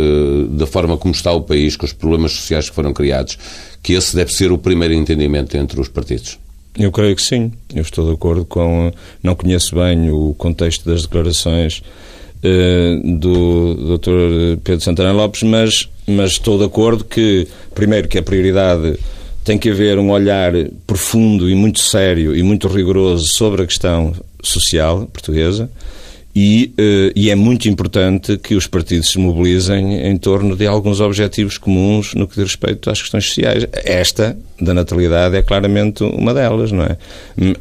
[0.50, 3.38] da forma como está o país, com os problemas sociais que foram criados,
[3.82, 6.38] que esse deve ser o primeiro entendimento entre os partidos.
[6.78, 7.52] Eu creio que sim.
[7.74, 8.92] Eu estou de acordo com.
[9.22, 11.82] Não conheço bem o contexto das declarações
[12.44, 14.62] uh, do Dr.
[14.64, 18.98] Pedro Santana Lopes, mas, mas estou de acordo que, primeiro, que a prioridade
[19.44, 20.54] tem que haver um olhar
[20.86, 25.70] profundo e muito sério e muito rigoroso sobre a questão social portuguesa.
[26.36, 31.02] E, uh, e, é muito importante que os partidos se mobilizem em torno de alguns
[31.02, 33.66] objetivos comuns no que diz respeito às questões sociais.
[33.74, 36.98] Esta, da natalidade, é claramente uma delas, não é?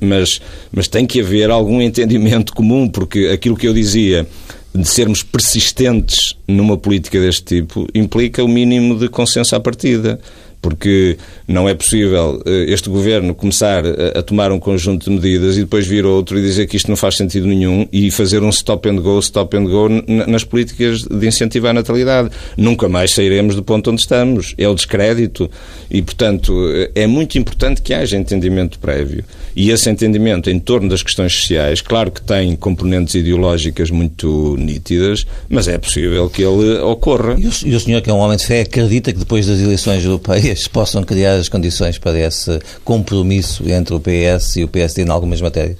[0.00, 0.40] Mas,
[0.70, 4.26] mas tem que haver algum entendimento comum, porque aquilo que eu dizia
[4.74, 10.20] de sermos persistentes numa política deste tipo implica o mínimo de consenso à partida.
[10.60, 15.56] Porque não é possível eh, este governo começar a, a, tomar um conjunto de medidas
[15.56, 18.48] e depois vir outro e dizer que isto não faz sentido nenhum e fazer um
[18.48, 19.88] stop and go, stop and go
[20.26, 22.30] nas políticas de incentivo à natalidade.
[22.56, 24.54] Nunca mais sairemos do ponto onde estamos.
[24.58, 25.50] É o descrédito
[25.90, 29.24] e, portanto, eh, é muito importante que haja entendimento prévio.
[29.54, 35.26] E esse entendimento em torno das questões sociais, claro que tem componentes ideológicas muito nítidas,
[35.48, 37.36] mas é possível que ele ocorra.
[37.38, 39.60] E o, e o senhor, que é um homem de fé, acredita que depois das
[39.60, 45.02] eleições europeias possam criar as condições para esse compromisso entre o PS e o PSD
[45.02, 45.78] em algumas matérias?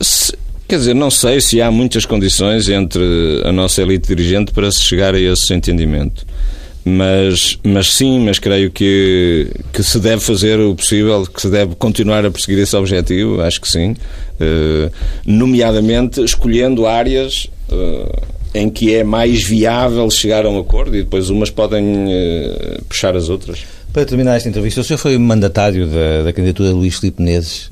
[0.00, 0.32] Se,
[0.68, 4.80] quer dizer, não sei se há muitas condições entre a nossa elite dirigente para se
[4.80, 6.24] chegar a esse entendimento.
[6.84, 11.76] Mas, mas sim, mas creio que, que se deve fazer o possível, que se deve
[11.76, 13.92] continuar a perseguir esse objetivo, acho que sim.
[13.92, 14.90] Uh,
[15.24, 18.22] nomeadamente escolhendo áreas uh,
[18.52, 23.16] em que é mais viável chegar a um acordo e depois umas podem uh, puxar
[23.16, 23.64] as outras.
[23.92, 27.68] Para terminar esta entrevista, o senhor foi mandatário da, da candidatura de Luís Filipe Menezes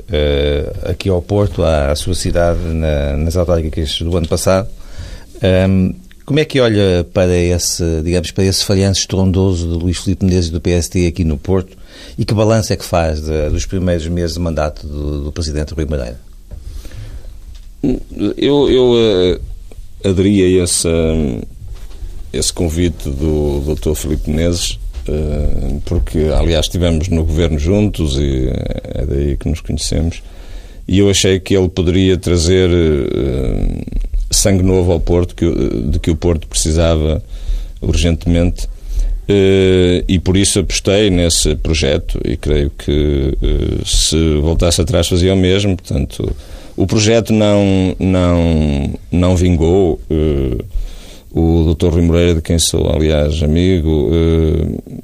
[0.85, 4.68] aqui ao Porto, à, à sua cidade, na, nas autárquicas do ano passado.
[5.43, 5.95] Um, ehm,
[6.31, 10.51] como é que olha para esse, digamos, para esse falhanço estrondoso de Luís Filipe Menezes
[10.51, 11.77] do PST aqui no Porto
[12.16, 15.75] e que balanço é que faz de, dos primeiros meses de mandato do, do Presidente
[15.75, 16.21] Rui Madeira?
[18.37, 19.41] Eu, eu uh,
[20.05, 21.43] a esse, uh,
[22.33, 23.95] esse convite do Dr.
[23.95, 24.89] Filipe Menezes uh,
[25.84, 28.48] porque, aliás, estivemos no governo juntos e
[28.94, 30.22] é daí que nos conhecemos
[30.86, 32.68] e eu achei que ele poderia trazer
[34.30, 35.34] sangue novo ao Porto,
[35.90, 37.22] de que o Porto precisava
[37.80, 38.66] urgentemente.
[39.28, 43.32] Uh, e por isso apostei nesse projeto e creio que
[43.84, 45.76] se voltasse atrás fazia o mesmo.
[45.76, 46.34] Portanto,
[46.76, 50.01] o projeto não, não, não vingou.
[51.33, 51.89] O Dr.
[51.89, 54.11] Rui Moreira, de quem sou, aliás, amigo,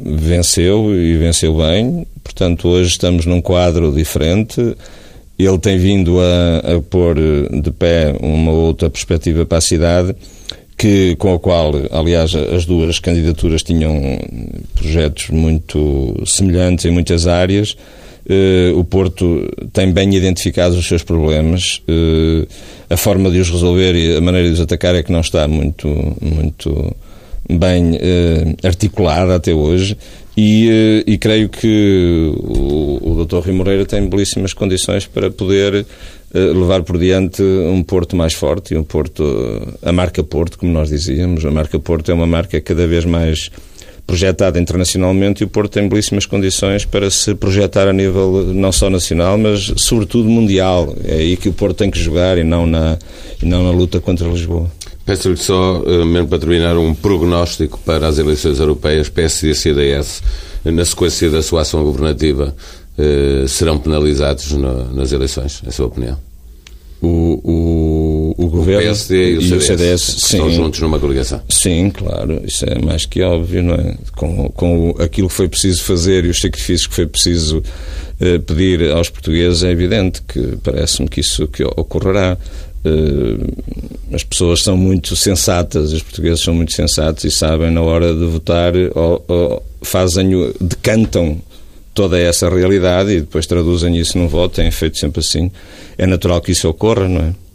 [0.00, 2.06] venceu e venceu bem.
[2.24, 4.76] Portanto, hoje estamos num quadro diferente
[5.38, 7.16] ele tem vindo a, a pôr
[7.62, 10.14] de pé uma outra perspectiva para a cidade
[10.78, 14.18] que, com a qual, aliás, as duas candidaturas tinham
[14.74, 17.76] projetos muito semelhantes em muitas áreas.
[18.28, 21.82] Uh, o Porto tem bem identificados os seus problemas.
[21.88, 22.46] Uh,
[22.90, 25.46] a forma de os resolver e a maneira de os atacar é que não está
[25.46, 25.88] muito,
[26.20, 26.96] muito
[27.48, 29.96] bem uh, articulada até hoje.
[30.36, 33.38] E, eh, e creio que o, o Dr.
[33.38, 35.86] Rui Moreira tem belíssimas condições para poder
[36.34, 39.24] eh, levar por diante um Porto mais forte e um Porto,
[39.80, 41.42] a marca Porto, como nós dizíamos.
[41.46, 43.50] A marca Porto é uma marca cada vez mais
[44.06, 48.88] projetada internacionalmente e o Porto tem belíssimas condições para se projetar a nível não só
[48.88, 50.94] nacional, mas sobretudo mundial.
[51.04, 52.98] É aí que o Porto tem que jogar e não na,
[53.42, 54.70] e não na luta contra Lisboa.
[55.04, 60.22] Peço-lhe só, eh, mesmo para terminar, um prognóstico para as eleições europeias, PSD e CDS,
[60.64, 62.54] na sequência da sua ação governativa,
[62.98, 66.18] eh, serão penalizados nas eleições, em sua opinião?
[67.00, 67.52] O, o,
[68.46, 71.40] o governo o PSD e o CDS, CDS sim, estão juntos numa coligação.
[71.48, 73.94] Sim, claro, isso é mais que óbvio, não é?
[74.16, 77.62] Com, com aquilo que foi preciso fazer e os sacrifícios que foi preciso
[78.20, 82.38] eh, pedir aos portugueses, é evidente que parece-me que isso que ocorrerá.
[82.84, 88.14] Eh, as pessoas são muito sensatas, os portugueses são muito sensatos e sabem na hora
[88.14, 90.30] de votar ou, ou fazem,
[90.60, 91.40] decantam
[91.92, 95.50] toda essa realidade e depois traduzem isso num voto, têm feito sempre assim.
[95.98, 97.45] É natural que isso ocorra, não é?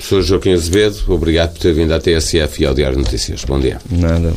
[0.00, 3.44] Professor Joaquim Azevedo, obrigado por ter vindo à TSF e ao Diário Notícias.
[3.44, 3.78] Bom dia.
[3.90, 4.32] Nada.